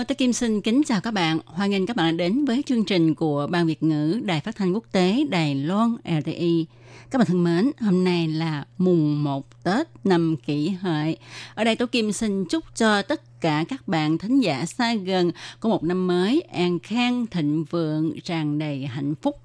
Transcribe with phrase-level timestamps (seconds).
[0.00, 1.38] Hello, tôi Kim xin kính chào các bạn.
[1.44, 4.74] Hoan nghênh các bạn đến với chương trình của Ban Việt ngữ Đài Phát thanh
[4.74, 6.66] Quốc tế Đài Loan RTI.
[7.10, 11.16] Các bạn thân mến, hôm nay là mùng 1 Tết năm kỷ hợi.
[11.54, 15.30] Ở đây tôi Kim xin chúc cho tất cả các bạn thính giả xa gần
[15.60, 19.36] có một năm mới an khang, thịnh vượng, tràn đầy hạnh phúc.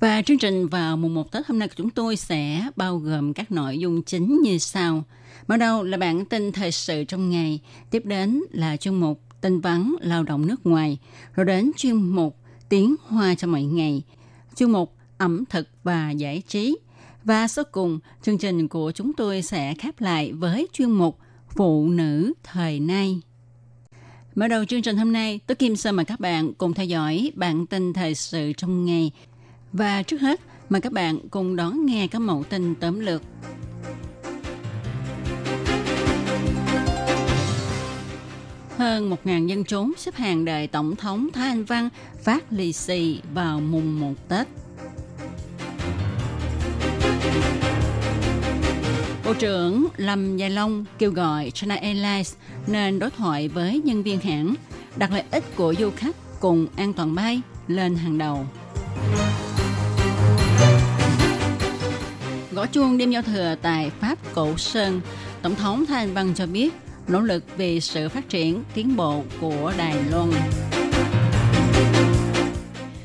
[0.00, 3.32] Và chương trình vào mùng 1 Tết hôm nay của chúng tôi sẽ bao gồm
[3.32, 5.04] các nội dung chính như sau.
[5.48, 9.60] Mở đầu là bản tin thời sự trong ngày, tiếp đến là chương mục tin
[9.60, 10.98] vắn lao động nước ngoài,
[11.34, 12.36] rồi đến chuyên mục
[12.68, 14.02] tiếng hoa cho mọi ngày,
[14.56, 16.78] chuyên mục ẩm thực và giải trí.
[17.24, 21.88] Và sau cùng, chương trình của chúng tôi sẽ khép lại với chuyên mục Phụ
[21.88, 23.20] nữ thời nay.
[24.34, 27.32] Mở đầu chương trình hôm nay, tôi Kim Sơn mời các bạn cùng theo dõi
[27.34, 29.10] bản tin thời sự trong ngày.
[29.72, 33.22] Và trước hết, mời các bạn cùng đón nghe các mẫu tin tóm lược.
[38.82, 41.88] Hơn 1.000 dân chúng xếp hàng đợi Tổng thống Thái Anh Văn
[42.22, 44.46] phát lì xì vào mùng 1 Tết.
[49.24, 52.34] Bộ trưởng Lâm Gia Long kêu gọi China Airlines
[52.66, 54.54] nên đối thoại với nhân viên hãng,
[54.96, 58.46] đặt lợi ích của du khách cùng an toàn bay lên hàng đầu.
[62.52, 65.00] Gõ chuông đêm giao thừa tại Pháp Cổ Sơn,
[65.42, 66.74] Tổng thống Thái Anh Văn cho biết
[67.12, 70.30] nỗ lực vì sự phát triển tiến bộ của Đài Loan.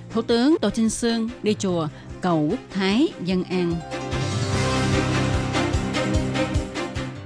[0.10, 1.88] Thủ tướng Tô Trinh Sương đi chùa
[2.22, 3.74] cầu quốc thái dân an.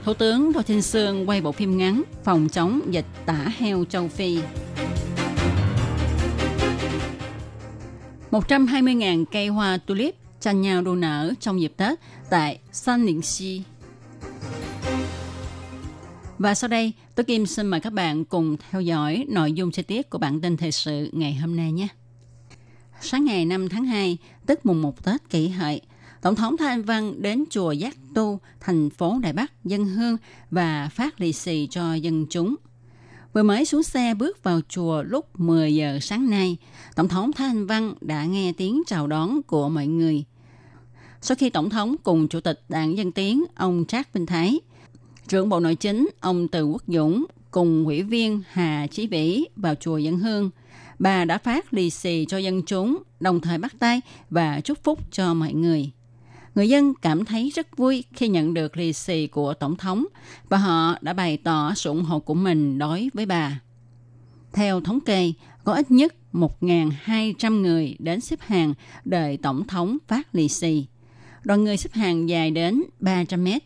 [0.04, 4.08] Thủ tướng Tô Trinh Sương quay bộ phim ngắn phòng chống dịch tả heo châu
[4.08, 4.40] Phi.
[8.32, 13.64] 120.000 cây hoa tulip tranh nhau đua nở trong dịp Tết tại San Ninh Si.
[16.42, 19.84] Và sau đây, tôi Kim xin mời các bạn cùng theo dõi nội dung chi
[19.84, 21.88] tiết của bản tin thời sự ngày hôm nay nhé.
[23.02, 25.82] Sáng ngày 5 tháng 2, tức mùng 1 Tết kỷ hợi,
[26.22, 30.18] Tổng thống Thái Anh Văn đến chùa Giác Tu, thành phố Đài Bắc, dân hương
[30.52, 32.56] và phát lì xì cho dân chúng.
[33.34, 36.58] Vừa mới xuống xe bước vào chùa lúc 10 giờ sáng nay,
[36.96, 40.24] Tổng thống Thái Anh Văn đã nghe tiếng chào đón của mọi người.
[41.22, 44.60] Sau khi Tổng thống cùng Chủ tịch Đảng Dân Tiến, ông Trác Vinh Thái,
[45.28, 49.76] trưởng Bộ Nội chính ông Từ Quốc Dũng cùng ủy viên Hà Chí Vĩ vào
[49.76, 50.50] chùa dân hương,
[51.00, 55.00] bà đã phát lì xì cho dân chúng, đồng thời bắt tay và chúc phúc
[55.12, 55.92] cho mọi người.
[56.56, 60.06] Người dân cảm thấy rất vui khi nhận được lì xì của Tổng thống
[60.50, 63.60] và họ đã bày tỏ sự ủng hộ của mình đối với bà.
[64.54, 65.34] Theo thống kê,
[65.64, 68.74] có ít nhất 1.200 người đến xếp hàng
[69.06, 70.86] đợi Tổng thống phát lì xì.
[71.44, 73.64] Đoàn người xếp hàng dài đến 300 mét.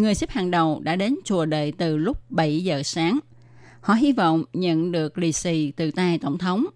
[0.00, 3.18] Người xếp hàng đầu đã đến chùa đợi từ lúc 7 giờ sáng.
[3.80, 6.66] Họ hy vọng nhận được lì xì từ tay Tổng thống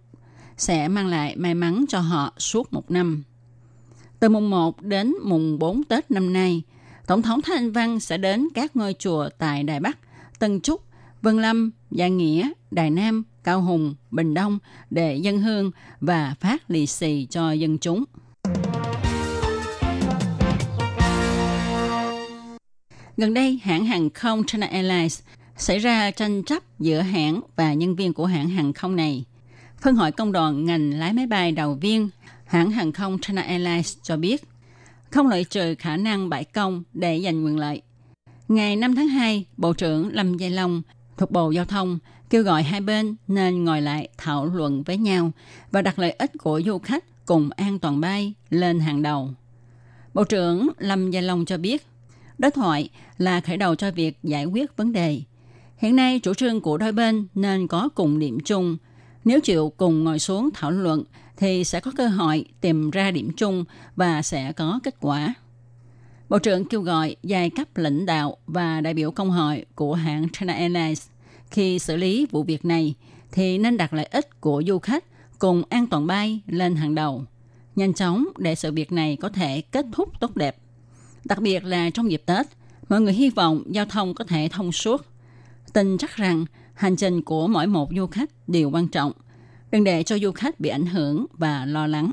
[0.57, 3.23] sẽ mang lại may mắn cho họ suốt một năm.
[4.21, 6.63] Từ mùng 1 đến mùng 4 Tết năm nay,
[7.07, 9.99] Tổng thống Thái Anh Văn sẽ đến các ngôi chùa tại Đài Bắc,
[10.39, 10.83] Tân Trúc,
[11.23, 14.59] Vân Lâm, Gia Nghĩa, Đài Nam, Cao Hùng, Bình Đông
[14.91, 15.71] để dân hương
[16.01, 18.05] và phát lì xì cho dân chúng.
[23.17, 25.21] Gần đây, hãng hàng không China Airlines
[25.57, 29.25] xảy ra tranh chấp giữa hãng và nhân viên của hãng hàng không này.
[29.81, 32.09] Phân hội công đoàn ngành lái máy bay đầu viên
[32.45, 34.43] hãng hàng không China Airlines cho biết
[35.11, 37.83] không loại trừ khả năng bãi công để giành quyền lợi.
[38.49, 40.83] Ngày 5 tháng 2, Bộ trưởng Lâm Giai Long
[41.17, 41.99] thuộc Bộ Giao thông
[42.31, 45.31] kêu gọi hai bên nên ngồi lại thảo luận với nhau
[45.71, 49.31] và đặt lợi ích của du khách cùng an toàn bay lên hàng đầu.
[50.15, 51.87] Bộ trưởng Lâm Gia Long cho biết,
[52.39, 52.89] đối thoại
[53.19, 55.23] là khởi đầu cho việc giải quyết vấn đề.
[55.77, 58.77] Hiện nay, chủ trương của đôi bên nên có cùng điểm chung.
[59.25, 61.05] Nếu chịu cùng ngồi xuống thảo luận
[61.37, 63.65] thì sẽ có cơ hội tìm ra điểm chung
[63.97, 65.35] và sẽ có kết quả.
[66.29, 70.29] Bộ trưởng kêu gọi giai cấp lãnh đạo và đại biểu công hội của hãng
[70.29, 71.07] China Airlines
[71.51, 72.95] khi xử lý vụ việc này
[73.33, 75.05] thì nên đặt lợi ích của du khách
[75.39, 77.25] cùng an toàn bay lên hàng đầu,
[77.77, 80.57] nhanh chóng để sự việc này có thể kết thúc tốt đẹp.
[81.25, 82.47] Đặc biệt là trong dịp Tết,
[82.89, 85.07] mọi người hy vọng giao thông có thể thông suốt.
[85.73, 86.45] Tin chắc rằng
[86.75, 89.13] hành trình của mỗi một du khách đều quan trọng.
[89.71, 92.13] Đừng để cho du khách bị ảnh hưởng và lo lắng.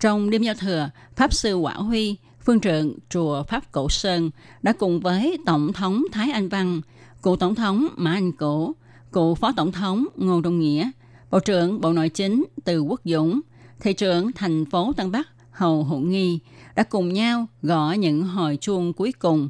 [0.00, 4.30] Trong đêm giao thừa, Pháp Sư Quả Huy, phương trượng chùa Pháp Cổ Sơn
[4.62, 6.80] đã cùng với Tổng thống Thái Anh Văn,
[7.22, 8.72] cựu Tổng thống Mã Anh Cổ,
[9.12, 10.90] cựu Phó Tổng thống Ngô Đông Nghĩa,
[11.30, 13.40] Bộ trưởng Bộ Nội chính Từ Quốc Dũng,
[13.80, 16.38] Thị trưởng thành phố Tân Bắc Hầu Hữu Nghi
[16.74, 19.48] đã cùng nhau gõ những hồi chuông cuối cùng,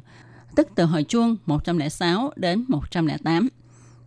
[0.55, 3.47] tức từ hồi chuông 106 đến 108,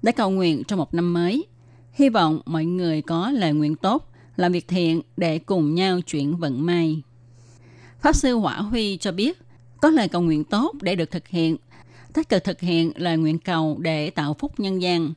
[0.03, 1.47] để cầu nguyện cho một năm mới.
[1.93, 6.37] Hy vọng mọi người có lời nguyện tốt, làm việc thiện để cùng nhau chuyển
[6.37, 7.03] vận may.
[8.01, 9.39] Pháp sư Hỏa Huy cho biết,
[9.81, 11.57] có lời cầu nguyện tốt để được thực hiện,
[12.13, 15.13] tích cực thực hiện lời nguyện cầu để tạo phúc nhân gian.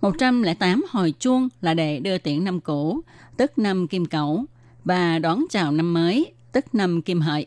[0.00, 3.00] 108 hồi chuông là để đưa tiễn năm cũ,
[3.36, 4.44] tức năm kim cẩu,
[4.84, 7.46] và đón chào năm mới, tức năm kim hợi.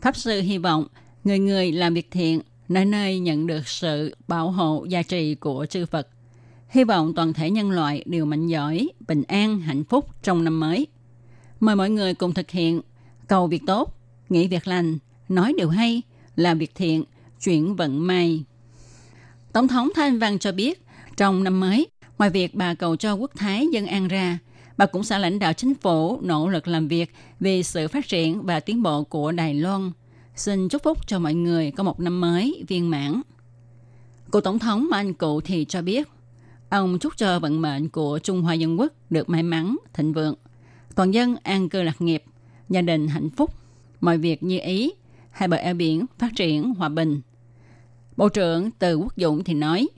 [0.00, 0.86] Pháp sư hy vọng
[1.24, 5.66] người người làm việc thiện nơi nơi nhận được sự bảo hộ gia trì của
[5.70, 6.08] chư Phật.
[6.68, 10.60] Hy vọng toàn thể nhân loại đều mạnh giỏi, bình an, hạnh phúc trong năm
[10.60, 10.86] mới.
[11.60, 12.80] Mời mọi người cùng thực hiện
[13.28, 13.96] cầu việc tốt,
[14.28, 16.02] nghĩ việc lành, nói điều hay,
[16.36, 17.04] làm việc thiện,
[17.42, 18.44] chuyển vận may.
[19.52, 20.82] Tổng thống Thanh Văn cho biết,
[21.16, 21.86] trong năm mới,
[22.18, 24.38] ngoài việc bà cầu cho quốc thái dân an ra,
[24.80, 28.42] bà cũng sẽ lãnh đạo chính phủ nỗ lực làm việc vì sự phát triển
[28.42, 29.90] và tiến bộ của Đài Loan.
[30.36, 33.20] Xin chúc phúc cho mọi người có một năm mới viên mãn.
[34.32, 36.08] Cựu Tổng thống mà anh cụ thì cho biết,
[36.70, 40.34] ông chúc cho vận mệnh của Trung Hoa Dân Quốc được may mắn, thịnh vượng,
[40.94, 42.24] toàn dân an cư lạc nghiệp,
[42.68, 43.54] gia đình hạnh phúc,
[44.00, 44.92] mọi việc như ý,
[45.30, 47.20] hai bờ eo biển phát triển hòa bình.
[48.16, 49.88] Bộ trưởng Từ Quốc Dũng thì nói,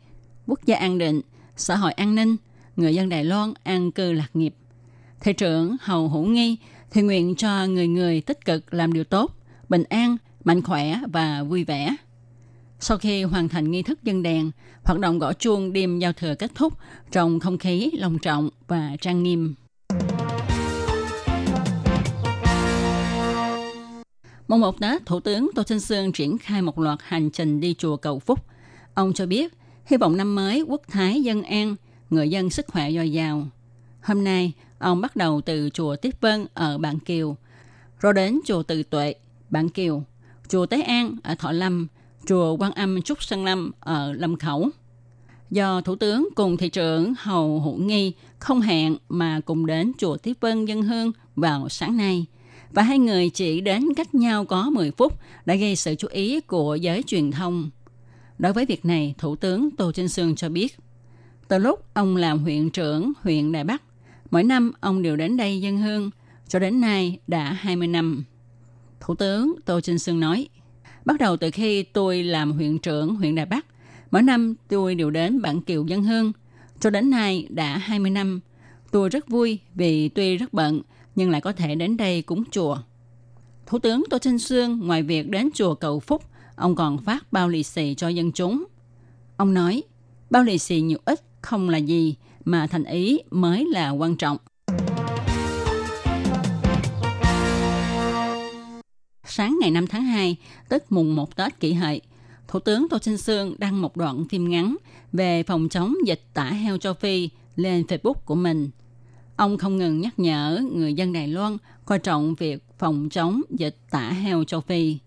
[0.47, 1.21] quốc gia an định,
[1.57, 2.37] xã hội an ninh,
[2.77, 4.55] người dân Đài Loan an cư lạc nghiệp.
[5.23, 6.57] Thị trưởng Hầu Hữu Nghi
[6.91, 9.35] thì nguyện cho người người tích cực làm điều tốt,
[9.69, 11.97] bình an, mạnh khỏe và vui vẻ.
[12.81, 14.51] Sau khi hoàn thành nghi thức dân đèn,
[14.85, 16.73] hoạt động gõ chuông đêm giao thừa kết thúc
[17.11, 19.55] trong không khí long trọng và trang nghiêm.
[24.49, 27.75] Mùng một Tết, Thủ tướng Tô Trinh Sương triển khai một loạt hành trình đi
[27.79, 28.45] chùa cầu phúc.
[28.95, 29.55] Ông cho biết,
[29.87, 31.77] hy vọng năm mới quốc thái dân an,
[32.11, 33.47] người dân sức khỏe dồi dào.
[34.03, 37.37] Hôm nay, ông bắt đầu từ chùa Tiếp Vân ở Bản Kiều,
[38.01, 39.15] rồi đến chùa Từ Tuệ,
[39.51, 40.05] Bản Kiều,
[40.49, 41.87] chùa Tế An ở Thọ Lâm,
[42.27, 44.69] chùa Quan Âm Trúc Sơn Lâm ở Lâm Khẩu.
[45.51, 50.17] Do Thủ tướng cùng thị trưởng Hầu Hữu Nghi không hẹn mà cùng đến chùa
[50.17, 52.27] Tiếp Vân dân hương vào sáng nay–
[52.73, 56.41] và hai người chỉ đến cách nhau có 10 phút đã gây sự chú ý
[56.41, 57.71] của giới truyền thông.
[58.39, 60.79] Đối với việc này, Thủ tướng Tô Trinh Sương cho biết,
[61.49, 63.83] từ lúc ông làm huyện trưởng huyện Đài Bắc,
[64.33, 66.11] mỗi năm ông đều đến đây dân hương,
[66.49, 68.25] cho đến nay đã 20 năm.
[69.01, 70.49] Thủ tướng Tô Trinh Sương nói,
[71.05, 73.67] bắt đầu từ khi tôi làm huyện trưởng huyện Đài Bắc,
[74.11, 76.33] mỗi năm tôi đều đến Bản Kiều dân hương,
[76.81, 78.41] cho đến nay đã 20 năm.
[78.91, 80.83] Tôi rất vui vì tuy rất bận
[81.15, 82.79] nhưng lại có thể đến đây cúng chùa.
[83.67, 86.23] Thủ tướng Tô Trinh Sương ngoài việc đến chùa cầu phúc,
[86.57, 88.65] ông còn phát bao lì xì cho dân chúng.
[89.37, 89.83] Ông nói,
[90.31, 94.37] bao lì xì nhiều ít không là gì, mà thành ý mới là quan trọng.
[99.25, 100.37] Sáng ngày 5 tháng 2,
[100.69, 102.01] tức mùng 1 Tết kỷ hợi,
[102.49, 104.77] Thủ tướng Tô Trinh Sương đăng một đoạn phim ngắn
[105.13, 108.71] về phòng chống dịch tả heo châu Phi lên Facebook của mình–
[109.37, 113.77] Ông không ngừng nhắc nhở người dân Đài Loan coi trọng việc phòng chống dịch
[113.91, 114.99] tả heo châu Phi.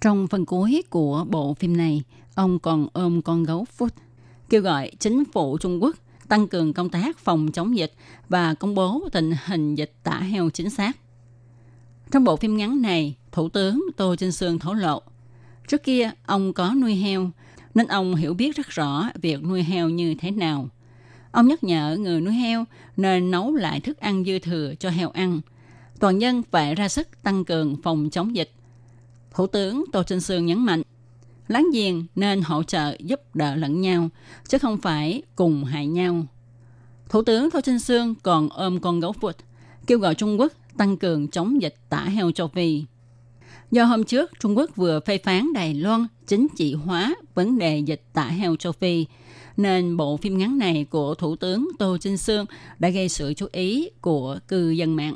[0.00, 2.02] Trong phần cuối của bộ phim này,
[2.34, 3.92] ông còn ôm con gấu Phút,
[4.48, 7.92] kêu gọi chính phủ Trung Quốc tăng cường công tác phòng chống dịch
[8.28, 10.96] và công bố tình hình dịch tả heo chính xác.
[12.10, 15.02] Trong bộ phim ngắn này, Thủ tướng Tô Trinh Sương thổ lộ,
[15.68, 17.30] trước kia ông có nuôi heo,
[17.74, 20.68] nên ông hiểu biết rất rõ việc nuôi heo như thế nào.
[21.32, 22.64] Ông nhắc nhở người nuôi heo
[22.96, 25.40] nên nấu lại thức ăn dư thừa cho heo ăn.
[26.00, 28.50] Toàn dân phải ra sức tăng cường phòng chống dịch.
[29.34, 30.82] Thủ tướng Tô Trinh Sương nhấn mạnh,
[31.48, 34.08] láng giềng nên hỗ trợ giúp đỡ lẫn nhau,
[34.48, 36.26] chứ không phải cùng hại nhau.
[37.08, 39.36] Thủ tướng Tô Trinh Sương còn ôm con gấu phụt,
[39.86, 42.84] kêu gọi Trung Quốc tăng cường chống dịch tả heo châu Phi.
[43.70, 47.78] Do hôm trước Trung Quốc vừa phê phán Đài Loan chính trị hóa vấn đề
[47.78, 49.06] dịch tả heo châu Phi,
[49.56, 52.46] nên bộ phim ngắn này của Thủ tướng Tô Trinh Sương
[52.78, 55.14] đã gây sự chú ý của cư dân mạng.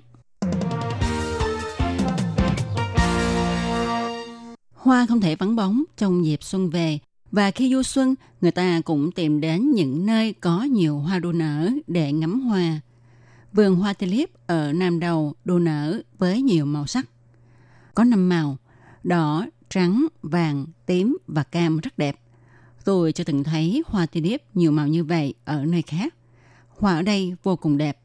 [4.91, 6.99] Hoa không thể vắng bóng trong dịp xuân về,
[7.33, 11.33] và khi du xuân, người ta cũng tìm đến những nơi có nhiều hoa đua
[11.33, 12.81] nở để ngắm hoa.
[13.53, 17.07] Vườn hoa tulip ở Nam Đầu đua nở với nhiều màu sắc.
[17.95, 18.57] Có năm màu,
[19.05, 22.21] đỏ, trắng, vàng, tím và cam rất đẹp.
[22.85, 26.15] Tôi chưa từng thấy hoa tulip nhiều màu như vậy ở nơi khác.
[26.69, 27.99] Hoa ở đây vô cùng đẹp.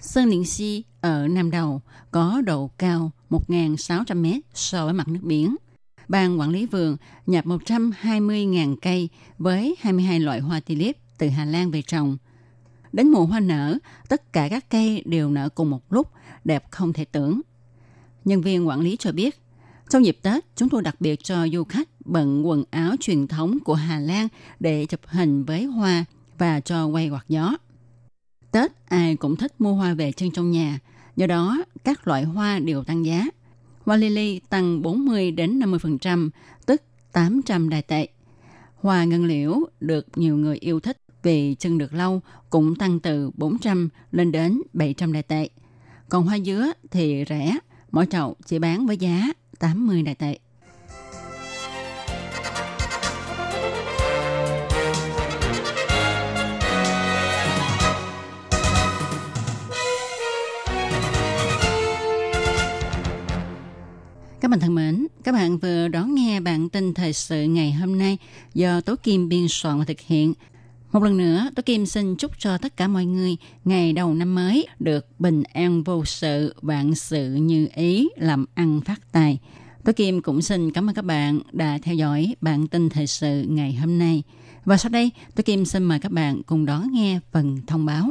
[0.00, 1.80] Sơn Điện Si ở Nam Đầu
[2.10, 5.56] có độ cao 1.600 mét so với mặt nước biển.
[6.08, 6.96] Ban quản lý vườn
[7.26, 12.16] nhập 120.000 cây với 22 loại hoa tulip từ Hà Lan về trồng.
[12.92, 16.10] Đến mùa hoa nở, tất cả các cây đều nở cùng một lúc,
[16.44, 17.40] đẹp không thể tưởng.
[18.24, 19.40] Nhân viên quản lý cho biết,
[19.88, 23.58] trong dịp Tết, chúng tôi đặc biệt cho du khách bận quần áo truyền thống
[23.64, 24.28] của Hà Lan
[24.60, 26.04] để chụp hình với hoa
[26.38, 27.56] và cho quay quạt gió.
[28.50, 30.78] Tết ai cũng thích mua hoa về trưng trong nhà,
[31.16, 33.24] do đó các loại hoa đều tăng giá.
[33.88, 33.98] Hoa
[34.48, 36.30] tăng 40 đến 50%,
[36.66, 38.08] tức 800 đài tệ.
[38.74, 43.30] Hoa ngân liễu được nhiều người yêu thích vì chân được lâu cũng tăng từ
[43.34, 45.48] 400 lên đến 700 đài tệ.
[46.08, 47.58] Còn hoa dứa thì rẻ,
[47.90, 50.38] mỗi chậu chỉ bán với giá 80 đài tệ.
[64.48, 67.98] Các bạn thân mến, các bạn vừa đón nghe bản tin thời sự ngày hôm
[67.98, 68.18] nay
[68.54, 70.34] do Tố Kim biên soạn và thực hiện.
[70.92, 74.34] Một lần nữa, Tố Kim xin chúc cho tất cả mọi người ngày đầu năm
[74.34, 79.38] mới được bình an vô sự, vạn sự như ý, làm ăn phát tài.
[79.84, 83.44] Tố Kim cũng xin cảm ơn các bạn đã theo dõi bản tin thời sự
[83.48, 84.22] ngày hôm nay.
[84.64, 88.10] Và sau đây, Tố Kim xin mời các bạn cùng đón nghe phần thông báo.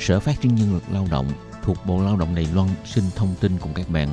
[0.00, 1.26] Sở Phát triển Nhân lực Lao động
[1.62, 4.08] thuộc Bộ Lao động Đài Loan xin thông tin cùng các bạn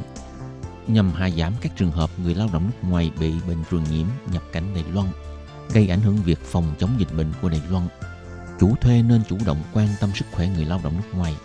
[0.87, 4.07] nhằm hạ giảm các trường hợp người lao động nước ngoài bị bệnh truyền nhiễm
[4.31, 5.07] nhập cảnh Đài Loan,
[5.73, 7.87] gây ảnh hưởng việc phòng chống dịch bệnh của Đài Loan.
[8.59, 11.35] Chủ thuê nên chủ động quan tâm sức khỏe người lao động nước ngoài.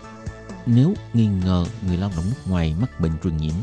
[0.65, 3.53] Nếu nghi ngờ người lao động nước ngoài mắc bệnh truyền nhiễm,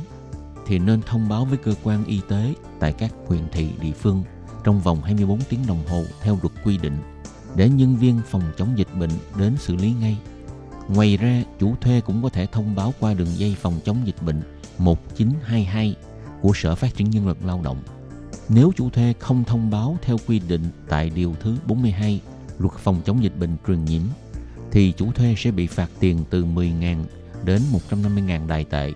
[0.66, 4.22] thì nên thông báo với cơ quan y tế tại các huyện thị địa phương
[4.64, 6.98] trong vòng 24 tiếng đồng hồ theo luật quy định
[7.56, 10.18] để nhân viên phòng chống dịch bệnh đến xử lý ngay.
[10.88, 14.22] Ngoài ra, chủ thuê cũng có thể thông báo qua đường dây phòng chống dịch
[14.22, 14.42] bệnh
[14.78, 15.96] 1922
[16.40, 17.82] của Sở Phát triển Nhân lực Lao động.
[18.48, 22.20] Nếu chủ thuê không thông báo theo quy định tại Điều thứ 42
[22.58, 24.02] Luật phòng chống dịch bệnh truyền nhiễm,
[24.70, 27.04] thì chủ thuê sẽ bị phạt tiền từ 10.000
[27.44, 28.92] đến 150.000 đài tệ.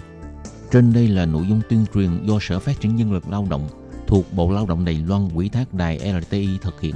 [0.71, 3.69] Trên đây là nội dung tuyên truyền do Sở Phát triển Nhân lực Lao động
[4.07, 6.95] thuộc Bộ Lao động Đài Loan quỹ thác đài LTI thực hiện.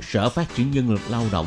[0.00, 1.46] Sở Phát triển Nhân lực Lao động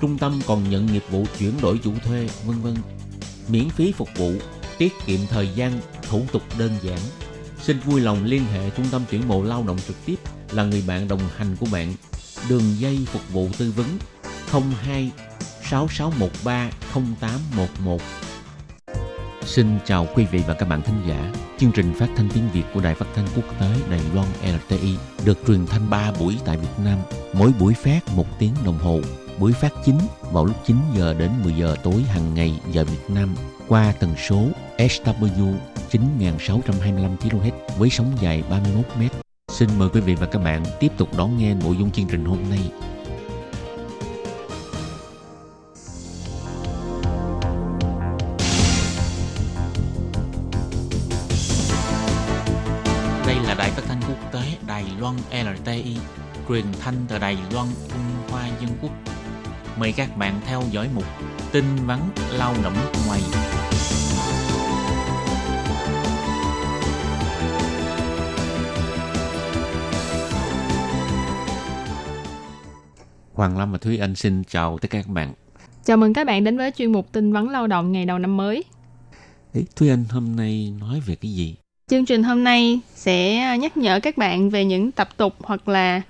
[0.00, 2.74] trung tâm còn nhận nghiệp vụ chuyển đổi chủ thuê, vân vân.
[3.48, 4.32] Miễn phí phục vụ,
[4.78, 6.98] tiết kiệm thời gian, thủ tục đơn giản.
[7.60, 10.16] Xin vui lòng liên hệ trung tâm tuyển mộ lao động trực tiếp
[10.52, 11.94] là người bạn đồng hành của bạn.
[12.48, 13.86] Đường dây phục vụ tư vấn
[14.84, 15.10] 02
[15.62, 18.00] 6613 0811.
[19.44, 21.32] Xin chào quý vị và các bạn thính giả.
[21.58, 24.96] Chương trình phát thanh tiếng Việt của Đài Phát thanh Quốc tế Đài Loan LTI
[25.24, 26.98] được truyền thanh 3 buổi tại Việt Nam,
[27.32, 29.00] mỗi buổi phát 1 tiếng đồng hồ
[29.40, 29.98] buổi phát chính
[30.32, 33.34] vào lúc 9 giờ đến 10 giờ tối hàng ngày giờ Việt Nam
[33.68, 34.44] qua tần số
[34.78, 35.54] SW
[35.90, 39.02] 9625 kHz với sóng dài 31 m.
[39.48, 42.24] Xin mời quý vị và các bạn tiếp tục đón nghe nội dung chương trình
[42.24, 42.58] hôm nay.
[53.26, 55.96] Đây là đài phát thanh quốc tế Đài Loan LTI,
[56.48, 58.92] truyền thanh từ Đài Loan, Trung Hoa Dân Quốc.
[59.80, 61.04] Mời các bạn theo dõi mục
[61.52, 61.98] tin vắn
[62.32, 62.74] lao động
[63.06, 63.20] ngoài.
[73.34, 75.32] Hoàng Lâm và Thúy Anh xin chào tất cả các bạn.
[75.84, 78.36] Chào mừng các bạn đến với chuyên mục tin vắn lao động ngày đầu năm
[78.36, 78.64] mới.
[79.54, 81.56] Ê, Thúy Anh hôm nay nói về cái gì?
[81.88, 86.02] Chương trình hôm nay sẽ nhắc nhở các bạn về những tập tục hoặc là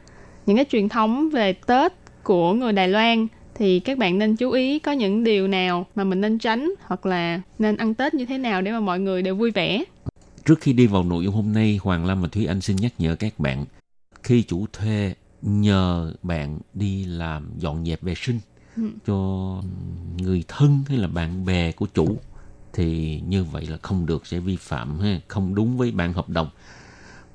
[0.46, 3.26] những cái truyền thống về Tết của người Đài Loan
[3.61, 7.07] thì các bạn nên chú ý có những điều nào mà mình nên tránh hoặc
[7.07, 9.85] là nên ăn Tết như thế nào để mà mọi người đều vui vẻ.
[10.45, 12.93] Trước khi đi vào nội dung hôm nay, Hoàng Lâm và Thúy Anh xin nhắc
[12.99, 13.64] nhở các bạn
[14.23, 18.40] khi chủ thuê nhờ bạn đi làm dọn dẹp vệ sinh
[18.76, 18.83] ừ.
[19.07, 19.17] cho
[20.19, 22.19] người thân hay là bạn bè của chủ
[22.73, 26.29] thì như vậy là không được sẽ vi phạm ha, không đúng với bản hợp
[26.29, 26.49] đồng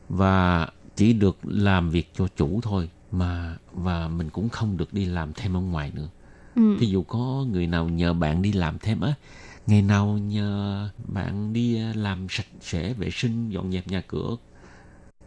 [0.09, 5.05] và chỉ được làm việc cho chủ thôi mà và mình cũng không được đi
[5.05, 6.07] làm thêm ở ngoài nữa.
[6.55, 6.77] Ừ.
[6.79, 9.13] Thí dụ có người nào nhờ bạn đi làm thêm á,
[9.67, 14.35] ngày nào nhờ bạn đi làm sạch sẽ vệ sinh dọn dẹp nhà cửa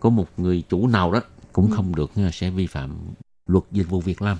[0.00, 1.20] có một người chủ nào đó
[1.52, 1.76] cũng ừ.
[1.76, 2.96] không được sẽ vi phạm
[3.46, 4.38] luật dịch vụ việc làm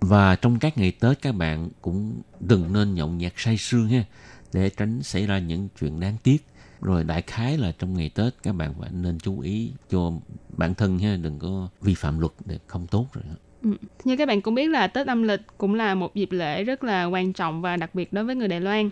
[0.00, 4.04] và trong các ngày tết các bạn cũng đừng nên nhậu nhẹt say sưa ha
[4.52, 6.46] để tránh xảy ra những chuyện đáng tiếc
[6.80, 10.12] rồi đại khái là trong ngày tết các bạn phải nên chú ý cho
[10.56, 13.24] bản thân ha đừng có vi phạm luật để không tốt rồi
[13.62, 13.70] Ừ.
[14.04, 16.84] Như các bạn cũng biết là Tết âm lịch cũng là một dịp lễ rất
[16.84, 18.90] là quan trọng và đặc biệt đối với người Đài Loan.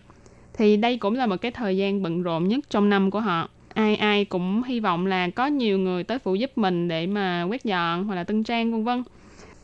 [0.54, 3.48] Thì đây cũng là một cái thời gian bận rộn nhất trong năm của họ
[3.74, 7.42] ai ai cũng hy vọng là có nhiều người tới phụ giúp mình để mà
[7.42, 9.02] quét dọn hoặc là tân trang, vân vân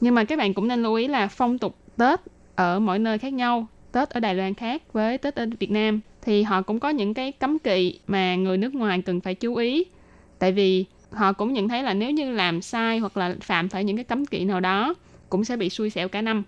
[0.00, 2.20] nhưng mà các bạn cũng nên lưu ý là phong tục tết
[2.54, 6.00] ở mỗi nơi khác nhau, tết ở đài loan khác với tết ở việt nam
[6.23, 9.55] thì họ cũng có những cái cấm kỵ mà người nước ngoài cần phải chú
[9.55, 9.85] ý
[10.38, 13.85] tại vì họ cũng nhận thấy là nếu như làm sai hoặc là phạm phải
[13.85, 14.94] những cái cấm kỵ nào đó
[15.29, 16.42] cũng sẽ bị xui xẻo cả năm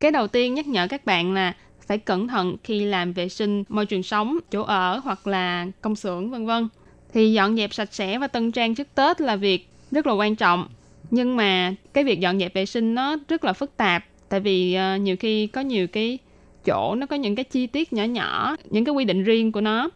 [0.00, 1.54] cái đầu tiên nhắc nhở các bạn là
[1.86, 5.96] phải cẩn thận khi làm vệ sinh môi trường sống chỗ ở hoặc là công
[5.96, 6.68] xưởng vân vân
[7.14, 10.36] thì dọn dẹp sạch sẽ và tân trang trước Tết là việc rất là quan
[10.36, 10.68] trọng.
[11.10, 14.78] Nhưng mà cái việc dọn dẹp vệ sinh nó rất là phức tạp tại vì
[14.94, 16.18] uh, nhiều khi có nhiều cái
[16.64, 19.60] chỗ nó có những cái chi tiết nhỏ nhỏ, những cái quy định riêng của
[19.60, 19.90] nó.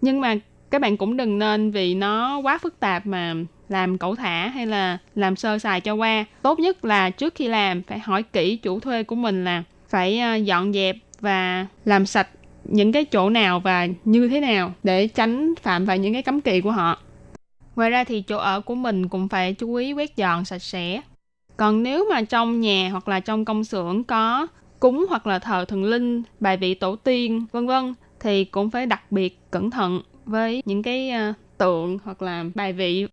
[0.00, 0.36] Nhưng mà
[0.70, 3.34] các bạn cũng đừng nên vì nó quá phức tạp mà
[3.68, 6.24] làm cẩu thả hay là làm sơ sài cho qua.
[6.42, 10.18] Tốt nhất là trước khi làm phải hỏi kỹ chủ thuê của mình là phải
[10.18, 12.28] ờ, dọn dẹp và làm sạch
[12.64, 16.40] những cái chỗ nào và như thế nào để tránh phạm vào những cái cấm
[16.40, 16.98] kỵ của họ.
[17.76, 21.00] Ngoài ra thì chỗ ở của mình cũng phải chú ý quét dọn sạch sẽ.
[21.56, 24.46] Còn nếu mà trong nhà hoặc là trong công xưởng có
[24.80, 28.86] cúng hoặc là thờ thần linh, bài vị tổ tiên, vân vân thì cũng phải
[28.86, 33.06] đặc biệt cẩn thận với những cái uh, tượng hoặc là bài vị.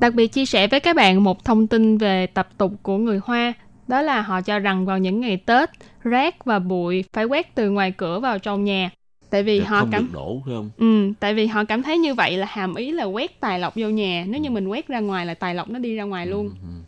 [0.00, 3.20] Đặc biệt chia sẻ với các bạn một thông tin về tập tục của người
[3.24, 3.52] Hoa
[3.88, 5.70] đó là họ cho rằng vào những ngày Tết,
[6.02, 8.90] rác và bụi phải quét từ ngoài cửa vào trong nhà.
[9.30, 10.70] Tại vì Để họ không cảm được đổ phải không?
[10.76, 13.74] Ừ, tại vì họ cảm thấy như vậy là hàm ý là quét tài lộc
[13.76, 14.24] vô nhà.
[14.28, 16.48] Nếu như mình quét ra ngoài là tài lộc nó đi ra ngoài luôn.
[16.48, 16.80] Ừ, ừ.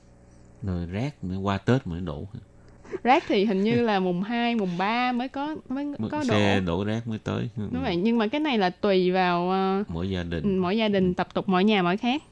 [0.63, 2.25] Rồi rác mới qua Tết mới đổ.
[3.03, 6.25] Rác thì hình như là mùng 2, mùng 3 mới có mới có đổ.
[6.25, 7.49] Xe đổ rác mới tới.
[7.57, 10.43] Đúng vậy, nhưng mà cái này là tùy vào uh, mỗi gia đình.
[10.43, 12.23] Ừ, mỗi gia đình tập tục mỗi nhà mỗi khác.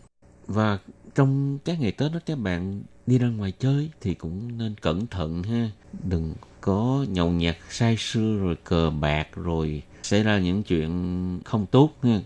[0.47, 0.79] Và
[1.15, 5.07] trong các ngày Tết đó các bạn đi ra ngoài chơi thì cũng nên cẩn
[5.07, 5.71] thận ha
[6.03, 10.91] đừng có nhậu nhạt say sưa rồi cờ bạc rồi xảy ra những chuyện
[11.45, 12.21] không tốt ha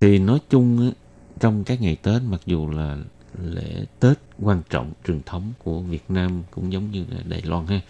[0.00, 0.92] thì nói chung
[1.40, 2.98] trong các ngày Tết mặc dù là
[3.42, 7.66] lễ Tết quan trọng truyền thống của Việt Nam cũng giống như là Đài Loan
[7.66, 7.80] ha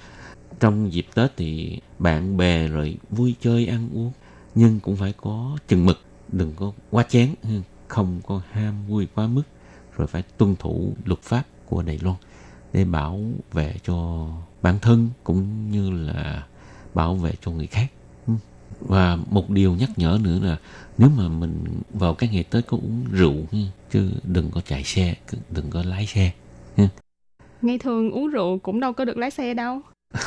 [0.61, 4.13] trong dịp Tết thì bạn bè rồi vui chơi, ăn uống,
[4.55, 6.01] nhưng cũng phải có chừng mực,
[6.33, 7.35] đừng có quá chén
[7.89, 9.43] không có ham vui quá mức,
[9.97, 12.17] rồi phải tuân thủ luật pháp của Đài Loan
[12.73, 13.21] để bảo
[13.53, 14.29] vệ cho
[14.63, 16.47] bản thân cũng như là
[16.95, 17.87] bảo vệ cho người khác
[18.81, 20.57] và một điều nhắc nhở nữa là
[20.99, 23.37] nếu mà mình vào các ngày Tết có uống rượu
[23.91, 25.15] chứ đừng có chạy xe
[25.51, 26.33] đừng có lái xe
[27.63, 29.81] ngày thường uống rượu cũng đâu có được lái xe đâu.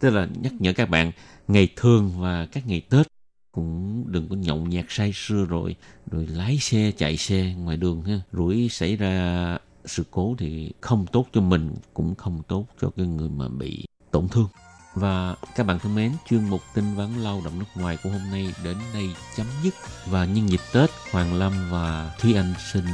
[0.00, 1.12] Tức là nhắc nhở các bạn
[1.48, 3.06] ngày thường và các ngày Tết
[3.52, 5.76] cũng đừng có nhậu nhạt say sưa rồi
[6.10, 8.20] rồi lái xe chạy xe ngoài đường ha.
[8.32, 13.06] Rủi xảy ra sự cố thì không tốt cho mình cũng không tốt cho cái
[13.06, 14.48] người mà bị tổn thương
[14.98, 18.30] và các bạn thân mến, chuyên mục tin vắn lao động nước ngoài của hôm
[18.30, 19.74] nay đến đây chấm dứt.
[20.06, 22.84] Và nhân dịp Tết, Hoàng Lâm và Thúy Anh xin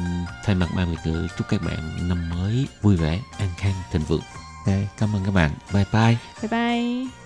[0.45, 4.03] thay mặt ban biệt tử chúc các bạn năm mới vui vẻ, an khang, thịnh
[4.03, 4.23] vượng.
[4.67, 5.51] Okay, cảm ơn các bạn.
[5.73, 6.17] Bye bye.
[6.43, 7.24] Bye bye.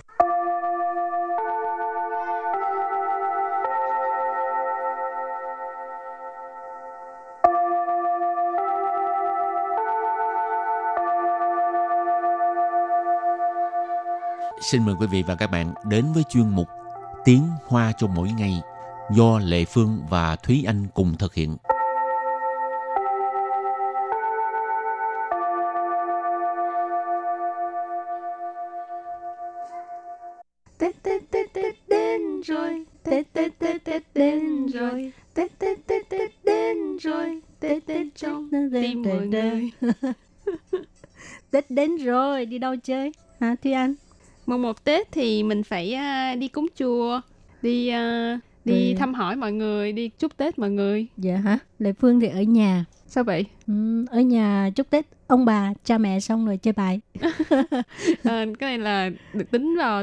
[14.60, 16.68] Xin mời quý vị và các bạn đến với chuyên mục
[17.24, 18.60] Tiếng Hoa cho mỗi ngày
[19.10, 21.56] do Lệ Phương và Thúy Anh cùng thực hiện.
[30.78, 36.08] Tết Tết Tết Tết đến rồi, Tết Tết Tết Tết đến rồi, Tết Tết Tết
[36.08, 39.70] Tết đến rồi, Tết Tết trong tim mọi người.
[41.50, 43.12] Tết đến rồi, đi đâu chơi?
[43.40, 43.94] Hả Thúy Anh?
[44.48, 47.20] Mùng một Tết thì mình phải à, đi cúng chùa,
[47.62, 48.98] đi à, đi Ừ.
[48.98, 51.06] thăm hỏi mọi người, đi chúc Tết mọi người.
[51.16, 51.58] Dạ hả?
[51.78, 52.84] Lệ Phương thì ở nhà.
[53.06, 53.44] Sao vậy?
[53.66, 57.00] Ừ, ở nhà chúc Tết ông bà, cha mẹ xong rồi chơi bài.
[58.24, 60.02] À, cái này là được tính vào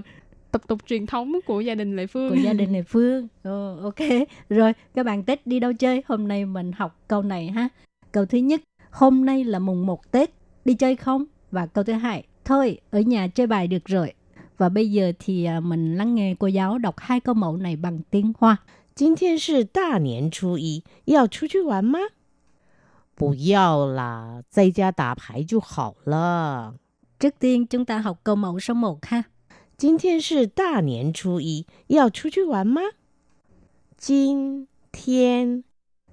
[0.52, 2.30] tập tục truyền thống của gia đình Lệ Phương.
[2.30, 3.28] của gia đình Lệ Phương.
[3.44, 4.28] Ồ, ok.
[4.50, 6.04] Rồi, các bạn Tết đi đâu chơi?
[6.08, 7.70] Hôm nay mình học câu này ha.
[8.12, 10.30] Câu thứ nhất, hôm nay là mùng 1 Tết,
[10.66, 11.26] đi chơi không?
[11.52, 14.14] Và câu thứ hai, thôi, ở nhà chơi bài được rồi.
[14.59, 17.77] Và bây giờ thì à, mình lắng nghe cô giáo đọc hai câu mẫu này
[17.77, 18.57] bằng tiếng Hoa.
[18.95, 21.99] 今天是大年初一，要出去玩吗？
[23.15, 26.75] 不要啦，在家打牌就好了。
[27.19, 29.25] Trước tiên chúng ta học câu mẫu số 1 ha.
[29.77, 32.83] 今天是大年初一，要出去玩吗？
[33.97, 35.65] 今天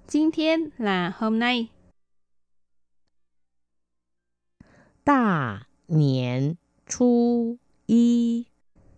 [0.06, 1.68] 今天là hôm nay,
[5.04, 7.58] 大年初
[7.93, 8.45] y.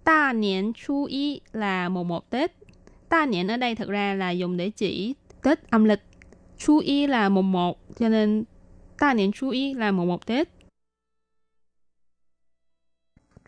[0.05, 2.53] Ta niên chú y là mùng một Tết.
[3.09, 6.01] Ta niên ở đây thực ra là dùng để chỉ Tết âm lịch.
[6.59, 8.45] Chú y là mùng một, cho nên
[8.99, 10.49] ta niên chú y là mùng một Tết.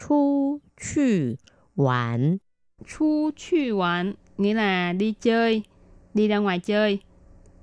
[0.09, 1.35] Chú chư
[1.77, 2.39] hoàn
[2.87, 5.63] Chu chư hoàn nghĩa là đi chơi,
[6.15, 6.99] đi ra ngoài chơi.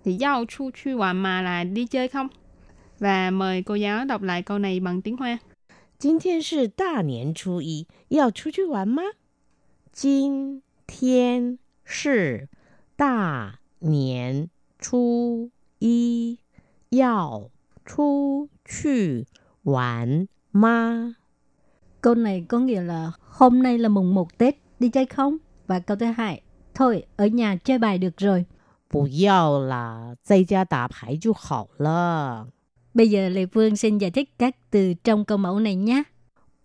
[0.06, 2.28] Thì giao Chú chư hoàn mà là đi chơi không?
[3.00, 5.38] Và mời cô giáo đọc lại câu này bằng tiếng Hoa.
[6.03, 9.03] 今天是大年初一，要出去玩吗？
[9.93, 12.49] 今天是
[12.97, 16.39] 大年初一，
[16.91, 17.51] 要
[17.85, 19.27] 出去
[19.63, 21.17] 玩吗？
[22.01, 25.39] Câu này có nghĩa là hôm nay là mùng 1 Tết, đi chơi không?
[25.67, 26.43] Và câu thứ hai,
[26.75, 28.47] thôi, ở nhà chơi bài được rồi.
[28.91, 32.49] 不要啦，在家打牌就好了。
[32.94, 36.04] Bây giờ Lê Phương xin giải thích các từ trong câu mẫu này nhé.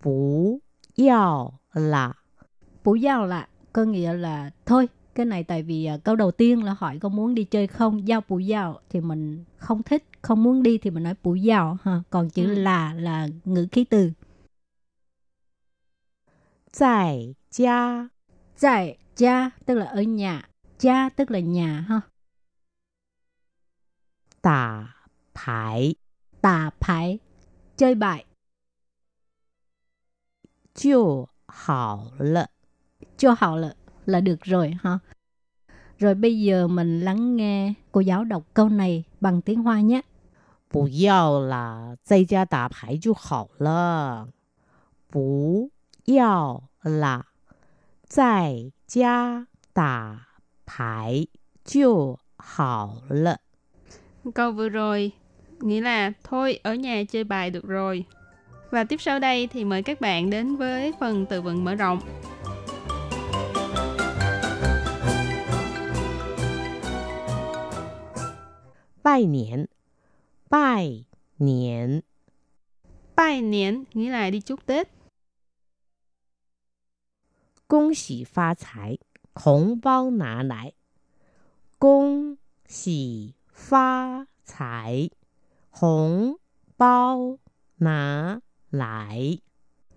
[0.03, 0.61] Bú
[0.97, 2.13] yào là
[2.85, 4.89] Bú yào là có nghĩa là thôi.
[5.15, 8.09] Cái này tại vì à, câu đầu tiên là hỏi có muốn đi chơi không,
[8.09, 11.77] giao bú giao thì mình không thích, không muốn đi thì mình nói bú giao
[11.83, 12.03] ha.
[12.11, 12.55] Còn chữ ừ.
[12.55, 14.11] là là ngữ khí từ.
[16.79, 18.09] Tại gia.
[18.61, 20.49] Tại gia tức là ở nhà.
[20.81, 22.01] Gia tức là nhà ha.
[24.43, 24.95] Tả
[25.35, 25.95] phải
[26.42, 27.20] Tà phải
[27.78, 28.26] chơi bài
[30.76, 32.48] 就好了。
[33.18, 33.74] cho họ là
[34.06, 35.00] là được rồi ha.
[35.98, 40.02] Rồi bây giờ mình lắng nghe cô giáo đọc câu này bằng tiếng Hoa nhé.
[40.70, 44.28] 不要啦，在家打牌就好了。
[45.12, 45.70] 不
[46.06, 47.28] 要啦，
[48.08, 50.28] 在家打
[50.66, 51.28] 牌
[51.64, 53.38] 就好了。
[54.34, 55.12] Câu vừa rồi
[55.61, 58.05] nghĩa là thôi ở nhà chơi bài được rồi.
[58.71, 62.01] Và tiếp sau đây thì mời các bạn đến với phần từ vựng mở rộng.
[69.05, 69.67] Bài niên
[70.51, 71.05] Bài
[71.39, 72.01] niên
[73.17, 74.89] Bài niên nghĩa là đi chúc Tết.
[77.69, 78.99] Công xỉ phá tài,
[79.35, 80.73] hồng bao nà lại.
[81.79, 82.35] Công
[82.69, 84.25] xỉ phá
[84.59, 85.11] tài
[85.78, 86.38] 红
[86.78, 87.38] 包
[87.78, 89.40] 拿来。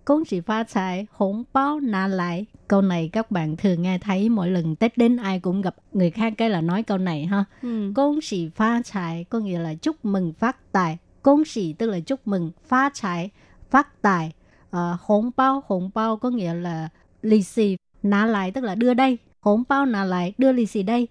[0.07, 2.45] 恭喜phát tài, hỗn báo nà lại.
[2.67, 6.11] Câu này các bạn thường nghe thấy mỗi lần Tết đến ai cũng gặp người
[6.11, 7.45] khác cái là nói câu này ha.
[7.61, 13.29] Ừ.恭喜phát tài có nghĩa là chúc mừng phát tài.恭喜tức là chúc mừng, phát tài,
[13.69, 14.31] phát tài.
[14.69, 16.89] Ờ, hỗn báo, hỗn báo có nghĩa là
[17.21, 19.17] lì xì, nà lại tức là đưa đây.
[19.39, 21.07] Hỗn báo nà lại, đưa lì xì đây.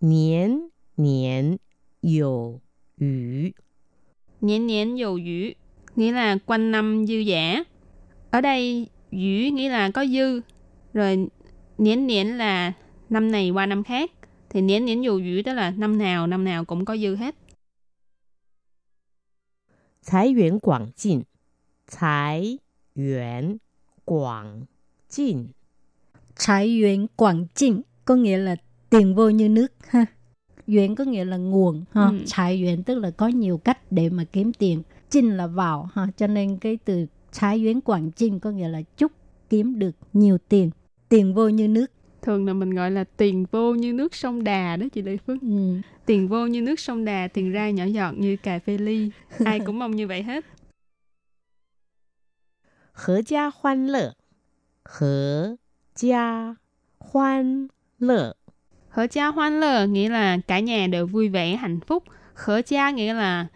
[0.00, 1.58] 年年
[2.00, 2.60] 有
[2.98, 3.54] 余，
[4.40, 4.96] 年年有余。
[4.96, 5.52] Nhện nhện dầu dữ
[5.96, 7.64] nghĩa là quanh năm dư giả.
[8.30, 10.40] Ở đây dữ nghĩa là có dư.
[10.92, 11.28] Rồi
[11.78, 12.72] nhện nhện là
[13.08, 14.10] năm này qua năm khác.
[14.50, 17.34] Thì nhện nhện dầu dữ đó là năm nào năm nào cũng có dư hết.
[20.02, 21.24] 财源广进，
[21.86, 22.58] 财
[22.94, 23.60] 源
[24.04, 24.66] 广
[25.08, 25.52] 进，
[26.36, 28.56] Trái duyên quảng trinh có nghĩa là
[28.89, 30.05] tiền vô như nước ha.
[30.67, 32.05] Duyên có nghĩa là nguồn ha.
[32.05, 32.17] Ừ.
[32.25, 34.83] trái duyên tức là có nhiều cách để mà kiếm tiền.
[35.09, 36.07] Chinh là vào ha.
[36.17, 39.11] Cho nên cái từ trái duyên quảng chinh có nghĩa là chúc
[39.49, 40.71] kiếm được nhiều tiền.
[41.09, 41.91] Tiền vô như nước.
[42.21, 45.41] Thường là mình gọi là tiền vô như nước sông đà đó chị Lê Phước.
[45.41, 45.75] Ừ.
[46.05, 49.09] tiền vô như nước sông đà tiền ra nhỏ giọt như cà phê ly.
[49.45, 50.45] Ai cũng mong như vậy hết.
[52.91, 54.13] Hở gia hoan lợ.
[54.85, 55.55] Hở
[55.95, 56.55] gia
[56.99, 57.67] hoan
[57.99, 58.35] lợ.
[58.96, 62.04] Hở cha hoan lơ nghĩa là cả nhà đều vui vẻ, hạnh phúc.
[62.34, 63.46] Khở cha nghĩa là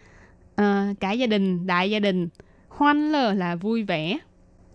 [0.56, 2.28] ờ, cả gia đình, đại gia đình.
[2.68, 4.18] Hoan lơ là vui vẻ.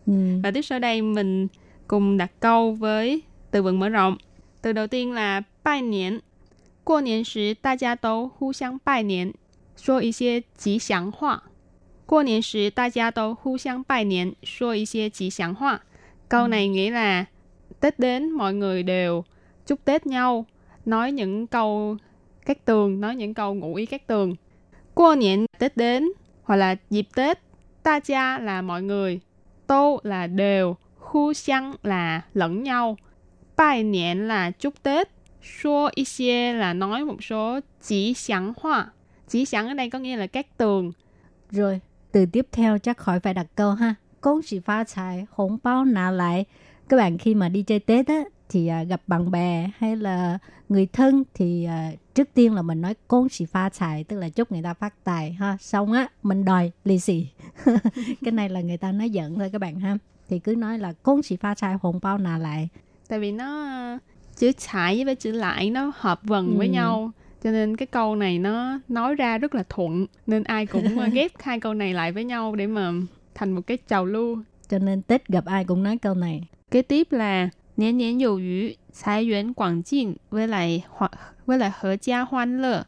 [0.07, 0.13] Ừ.
[0.43, 1.47] Và tiếp sau đây mình
[1.87, 4.17] cùng đặt câu với từ vựng mở rộng.
[4.61, 6.19] Từ đầu tiên là bài niên.
[6.83, 9.33] 过年时大家都互相拜年，
[9.77, 11.43] 说一些吉祥话。
[12.07, 15.81] 过年时大家都互相拜年，说一些吉祥话。
[16.27, 17.25] Câu này nghĩa là
[17.79, 19.23] Tết đến mọi người đều
[19.67, 20.45] chúc Tết nhau,
[20.86, 21.96] nói những câu
[22.46, 24.34] các tường, nói những câu ngụ ý các tường.
[24.94, 26.08] Qua niệm Tết đến
[26.42, 27.38] hoặc là dịp Tết.
[27.82, 29.20] Ta cha là mọi người,
[29.66, 32.96] tô là đều, khu xăng là lẫn nhau.
[33.56, 35.08] Bài niệm là chúc Tết,
[35.62, 38.90] xua y xie là nói một số chỉ sẵn hoa.
[39.28, 40.92] Chỉ sẵn ở đây có nghĩa là các tường.
[41.50, 41.80] Rồi,
[42.12, 43.94] từ tiếp theo chắc khỏi phải đặt câu ha.
[44.20, 46.44] Công sĩ phá tài, hồng bao nà lại.
[46.88, 50.38] Các bạn khi mà đi chơi Tết á, thì à, gặp bạn bè hay là
[50.68, 54.28] người thân thì à, trước tiên là mình nói con xì pha xài tức là
[54.28, 55.56] chúc người ta phát tài ha.
[55.60, 57.28] Xong á mình đòi lì xì.
[58.24, 59.98] Cái này là người ta nói giận thôi các bạn ha.
[60.28, 62.68] Thì cứ nói là con xì pha xài hồn bao nà lại
[63.08, 63.98] tại vì nó ờ,
[64.36, 66.58] chữ xài với chữ lại nó hợp vần ừ.
[66.58, 67.10] với nhau
[67.44, 71.06] cho nên cái câu này nó nói ra rất là thuận nên ai cũng ờ,
[71.06, 72.92] ghép hai câu này lại với nhau để mà
[73.34, 74.38] thành một cái chào lưu.
[74.68, 76.48] Cho nên tết gặp ai cũng nói câu này.
[76.70, 81.12] Kế tiếp là Niên niên 有余, thái yuan quảng jin, với lại hoặc
[81.46, 82.82] với lại hợp gia hoan lơ.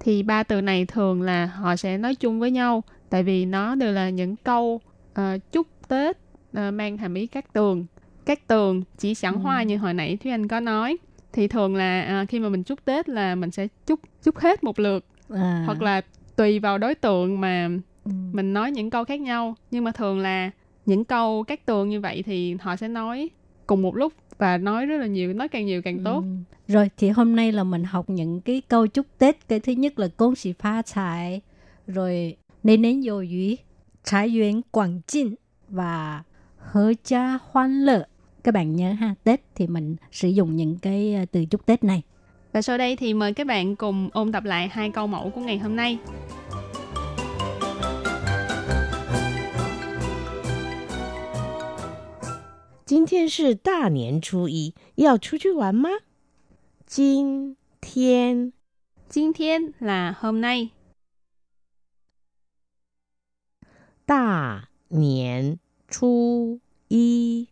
[0.00, 2.82] Thì ba từ này thường là họ sẽ nói chung với nhau.
[3.10, 4.80] Tại vì nó đều là những câu
[5.14, 6.16] ờ, chúc Tết
[6.52, 7.86] ờ, mang hàm ý các tường.
[8.24, 10.96] Các tường chỉ sẵn hoa như hồi nãy Thúy Anh có nói.
[11.32, 14.64] Thì thường là à, khi mà mình chúc Tết là mình sẽ chúc chúc hết
[14.64, 15.04] một lượt.
[15.28, 16.00] À, Hoặc là
[16.36, 17.68] tùy vào đối tượng mà
[18.04, 18.10] ừ.
[18.32, 20.50] mình nói những câu khác nhau nhưng mà thường là
[20.86, 23.30] những câu các tường như vậy thì họ sẽ nói
[23.66, 26.20] cùng một lúc và nói rất là nhiều nói càng nhiều càng tốt.
[26.20, 26.72] Ừ.
[26.72, 29.48] rồi thì hôm nay là mình học những cái câu chúc tết.
[29.48, 31.40] Cái thứ nhất là công sĩ pha trải
[31.86, 33.58] rồi nên nến dầu dúy
[34.04, 35.34] trái duyên quảng trinh
[35.68, 36.22] và
[36.58, 38.06] hớ cha hoan lợ
[38.46, 41.84] các bạn nhớ ha tết thì mình sử dụng những cái ờ, từ chúc tết
[41.84, 42.02] này.
[42.52, 45.40] Và sau đây thì mời các bạn cùng ôn tập lại hai câu mẫu của
[45.40, 45.98] ngày hôm nay.
[52.86, 55.88] 今天是大年初一，要出去玩吗？
[56.86, 58.52] 今天，
[59.08, 60.70] 今天啦，home night。
[64.04, 67.48] 大年初一，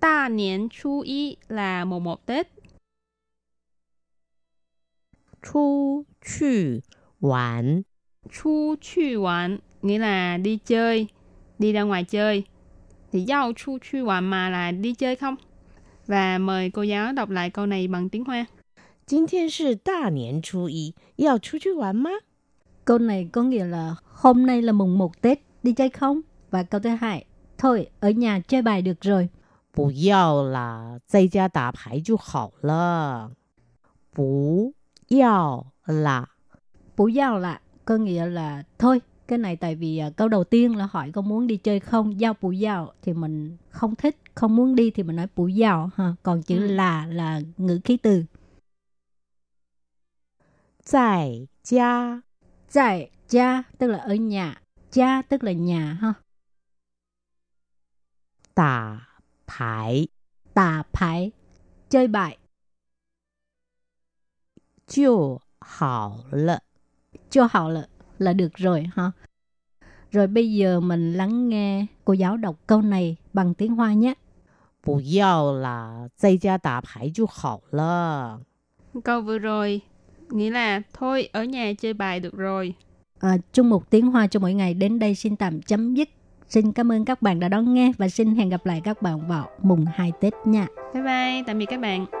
[0.00, 2.44] 大年初一啦，么么哒。
[5.40, 6.82] 出去
[7.20, 7.84] 玩，
[8.28, 12.46] 出去玩，你啦，đi chơi，đi ra ngoài chơi。
[13.11, 15.35] thì giao chu chu玩 mà là đi chơi không
[16.07, 18.45] và mời cô giáo đọc lại câu này bằng tiếng Hoa
[19.05, 22.09] 今天是大年初一，要出去玩吗？
[22.85, 26.21] Câu này có nghĩa là hôm nay là mùng 1 Tết, đi chơi không?
[26.51, 27.25] Và câu thứ hai,
[27.57, 29.29] thôi ở nhà chơi bài được rồi.
[29.73, 33.31] 不要啦，在家打牌就好了。
[34.13, 34.73] 不
[35.09, 36.29] 要啦，
[36.95, 40.76] Bủ giao là có nghĩa là thôi cái này tại vì uh, câu đầu tiên
[40.76, 42.20] là hỏi có muốn đi chơi không?
[42.20, 45.90] Giao bù giao thì mình không thích không muốn đi thì mình nói bù giao
[45.96, 46.14] ha.
[46.22, 46.66] Còn chữ ừ.
[46.66, 48.24] là là ngữ khí từ.
[50.92, 52.20] Tại gia
[52.72, 54.62] tại gia tức là ở nhà.
[54.92, 56.14] Gia tức là nhà ha.
[58.54, 59.00] Tà
[59.58, 60.08] bài
[60.54, 61.32] tà bài
[61.90, 62.38] chơi bài.
[64.86, 66.58] Chưa hảo lợ
[67.32, 67.86] chưa hảo lợ
[68.21, 69.11] là được rồi ha
[70.11, 74.13] rồi bây giờ mình lắng nghe cô giáo đọc câu này bằng tiếng hoa nhé
[74.83, 78.39] 不要啦，在家打牌就好了。
[79.03, 79.81] câu vừa rồi
[80.29, 82.73] nghĩa là thôi ở nhà chơi bài được rồi
[83.19, 86.09] À, chung một tiếng hoa cho mỗi ngày đến đây xin tạm chấm dứt.
[86.49, 89.27] Xin cảm ơn các bạn đã đón nghe và xin hẹn gặp lại các bạn
[89.27, 90.67] vào mùng 2 Tết nha.
[90.93, 92.20] bye bye tạm biệt các bạn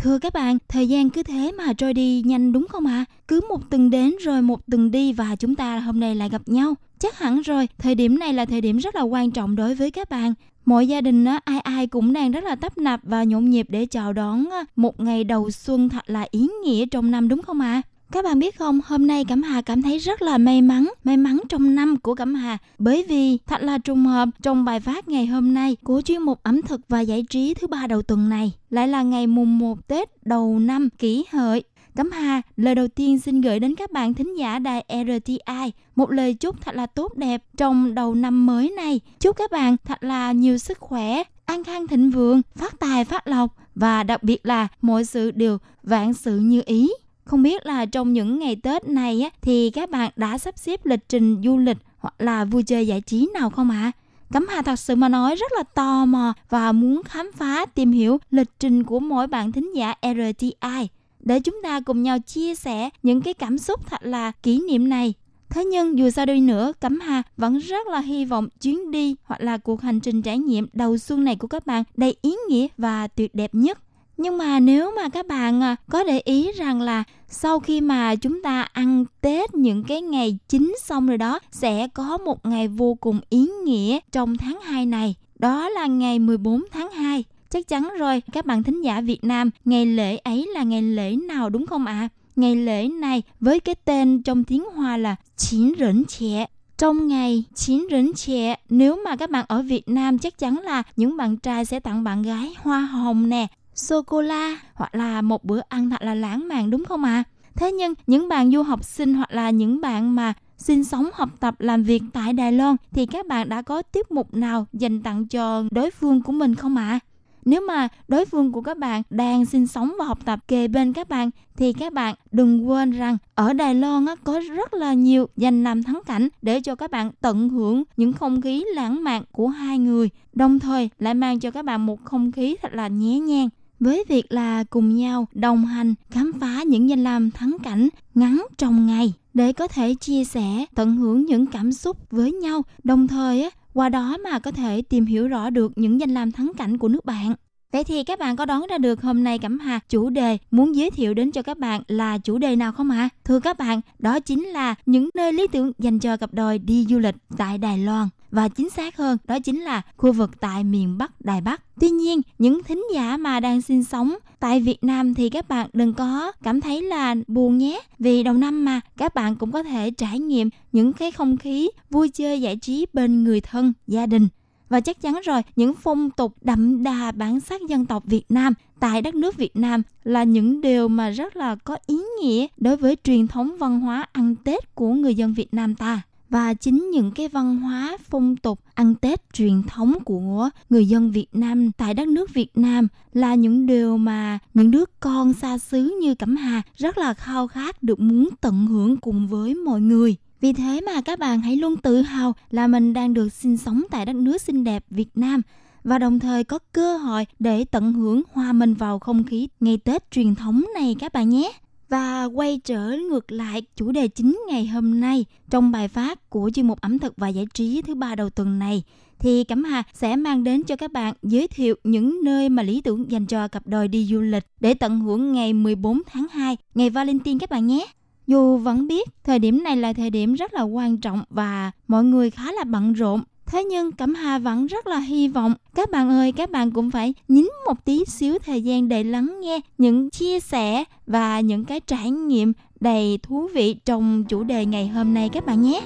[0.00, 3.04] Thưa các bạn, thời gian cứ thế mà trôi đi nhanh đúng không ạ?
[3.08, 3.10] À?
[3.28, 6.42] Cứ một tuần đến rồi một tuần đi và chúng ta hôm nay lại gặp
[6.46, 6.74] nhau.
[6.98, 9.90] Chắc hẳn rồi, thời điểm này là thời điểm rất là quan trọng đối với
[9.90, 10.34] các bạn.
[10.64, 13.66] Mỗi gia đình á, ai ai cũng đang rất là tấp nập và nhộn nhịp
[13.68, 14.44] để chào đón
[14.76, 17.82] một ngày đầu xuân thật là ý nghĩa trong năm đúng không ạ?
[17.84, 17.87] À?
[18.12, 21.16] Các bạn biết không, hôm nay Cẩm Hà cảm thấy rất là may mắn, may
[21.16, 22.58] mắn trong năm của Cẩm Hà.
[22.78, 26.40] Bởi vì thật là trùng hợp trong bài phát ngày hôm nay của chuyên mục
[26.42, 28.52] ẩm thực và giải trí thứ ba đầu tuần này.
[28.70, 31.62] Lại là ngày mùng 1 Tết đầu năm kỷ hợi.
[31.96, 36.10] Cẩm Hà, lời đầu tiên xin gửi đến các bạn thính giả đài RTI một
[36.10, 39.00] lời chúc thật là tốt đẹp trong đầu năm mới này.
[39.20, 43.26] Chúc các bạn thật là nhiều sức khỏe, an khang thịnh vượng, phát tài phát
[43.26, 46.90] lộc và đặc biệt là mọi sự đều vạn sự như ý.
[47.28, 50.86] Không biết là trong những ngày Tết này á, thì các bạn đã sắp xếp
[50.86, 53.76] lịch trình du lịch hoặc là vui chơi giải trí nào không ạ?
[53.76, 53.92] À?
[54.32, 57.92] Cẩm Hà thật sự mà nói rất là tò mò và muốn khám phá tìm
[57.92, 60.88] hiểu lịch trình của mỗi bạn thính giả RTI
[61.20, 64.88] để chúng ta cùng nhau chia sẻ những cái cảm xúc thật là kỷ niệm
[64.88, 65.14] này.
[65.48, 69.16] Thế nhưng dù sao đi nữa, Cẩm Hà vẫn rất là hy vọng chuyến đi
[69.22, 72.36] hoặc là cuộc hành trình trải nghiệm đầu xuân này của các bạn đầy ý
[72.48, 73.78] nghĩa và tuyệt đẹp nhất.
[74.18, 78.16] Nhưng mà nếu mà các bạn à, có để ý rằng là sau khi mà
[78.16, 82.68] chúng ta ăn Tết những cái ngày chính xong rồi đó sẽ có một ngày
[82.68, 85.14] vô cùng ý nghĩa trong tháng 2 này.
[85.38, 87.24] Đó là ngày 14 tháng 2.
[87.50, 91.16] Chắc chắn rồi, các bạn thính giả Việt Nam, ngày lễ ấy là ngày lễ
[91.16, 91.92] nào đúng không ạ?
[91.92, 92.08] À?
[92.36, 96.46] Ngày lễ này với cái tên trong tiếng Hoa là Chín Rỉnh Trẻ
[96.78, 100.82] trong ngày chín rỉnh trẻ nếu mà các bạn ở Việt Nam chắc chắn là
[100.96, 103.46] những bạn trai sẽ tặng bạn gái hoa hồng nè
[103.78, 107.24] sô cô la hoặc là một bữa ăn thật là lãng mạn đúng không ạ?
[107.26, 107.28] À?
[107.54, 111.30] Thế nhưng những bạn du học sinh hoặc là những bạn mà sinh sống học
[111.40, 115.02] tập làm việc tại Đài Loan thì các bạn đã có tiết mục nào dành
[115.02, 116.88] tặng cho đối phương của mình không ạ?
[116.88, 117.00] À?
[117.44, 120.92] Nếu mà đối phương của các bạn đang sinh sống và học tập kề bên
[120.92, 124.92] các bạn thì các bạn đừng quên rằng ở Đài Loan á, có rất là
[124.92, 129.04] nhiều dành làm thắng cảnh để cho các bạn tận hưởng những không khí lãng
[129.04, 132.74] mạn của hai người, đồng thời lại mang cho các bạn một không khí thật
[132.74, 133.48] là nhẹ nhàng
[133.80, 138.46] với việc là cùng nhau đồng hành khám phá những danh lam thắng cảnh ngắn
[138.58, 143.08] trong ngày để có thể chia sẻ tận hưởng những cảm xúc với nhau đồng
[143.08, 146.78] thời qua đó mà có thể tìm hiểu rõ được những danh lam thắng cảnh
[146.78, 147.34] của nước bạn
[147.72, 150.76] Vậy thì các bạn có đoán ra được hôm nay Cẩm Hà chủ đề muốn
[150.76, 152.98] giới thiệu đến cho các bạn là chủ đề nào không ạ?
[152.98, 153.08] À?
[153.24, 156.86] Thưa các bạn, đó chính là những nơi lý tưởng dành cho cặp đôi đi
[156.88, 160.64] du lịch tại Đài Loan và chính xác hơn đó chính là khu vực tại
[160.64, 161.62] miền Bắc Đài Bắc.
[161.80, 165.70] Tuy nhiên, những thính giả mà đang sinh sống tại Việt Nam thì các bạn
[165.72, 167.80] đừng có cảm thấy là buồn nhé.
[167.98, 171.68] Vì đầu năm mà các bạn cũng có thể trải nghiệm những cái không khí
[171.90, 174.28] vui chơi giải trí bên người thân, gia đình
[174.68, 178.54] và chắc chắn rồi những phong tục đậm đà bản sắc dân tộc Việt Nam
[178.80, 182.76] tại đất nước Việt Nam là những điều mà rất là có ý nghĩa đối
[182.76, 186.90] với truyền thống văn hóa ăn Tết của người dân Việt Nam ta và chính
[186.90, 191.72] những cái văn hóa phong tục, ăn Tết truyền thống của người dân Việt Nam
[191.72, 196.14] tại đất nước Việt Nam là những điều mà những đứa con xa xứ như
[196.14, 200.16] Cẩm Hà rất là khao khát được muốn tận hưởng cùng với mọi người.
[200.40, 203.82] Vì thế mà các bạn hãy luôn tự hào là mình đang được sinh sống
[203.90, 205.42] tại đất nước xinh đẹp Việt Nam
[205.84, 209.76] và đồng thời có cơ hội để tận hưởng hòa mình vào không khí ngày
[209.76, 211.52] Tết truyền thống này các bạn nhé.
[211.88, 216.50] Và quay trở ngược lại chủ đề chính ngày hôm nay trong bài phát của
[216.54, 218.82] chuyên mục ẩm thực và giải trí thứ ba đầu tuần này
[219.18, 222.80] thì Cẩm Hà sẽ mang đến cho các bạn giới thiệu những nơi mà lý
[222.80, 226.56] tưởng dành cho cặp đôi đi du lịch để tận hưởng ngày 14 tháng 2,
[226.74, 227.86] ngày Valentine các bạn nhé.
[228.26, 232.04] Dù vẫn biết thời điểm này là thời điểm rất là quan trọng và mọi
[232.04, 233.20] người khá là bận rộn,
[233.50, 236.90] Thế nhưng Cẩm Hà vẫn rất là hy vọng các bạn ơi, các bạn cũng
[236.90, 241.64] phải nhín một tí xíu thời gian để lắng nghe những chia sẻ và những
[241.64, 245.80] cái trải nghiệm đầy thú vị trong chủ đề ngày hôm nay các bạn nhé.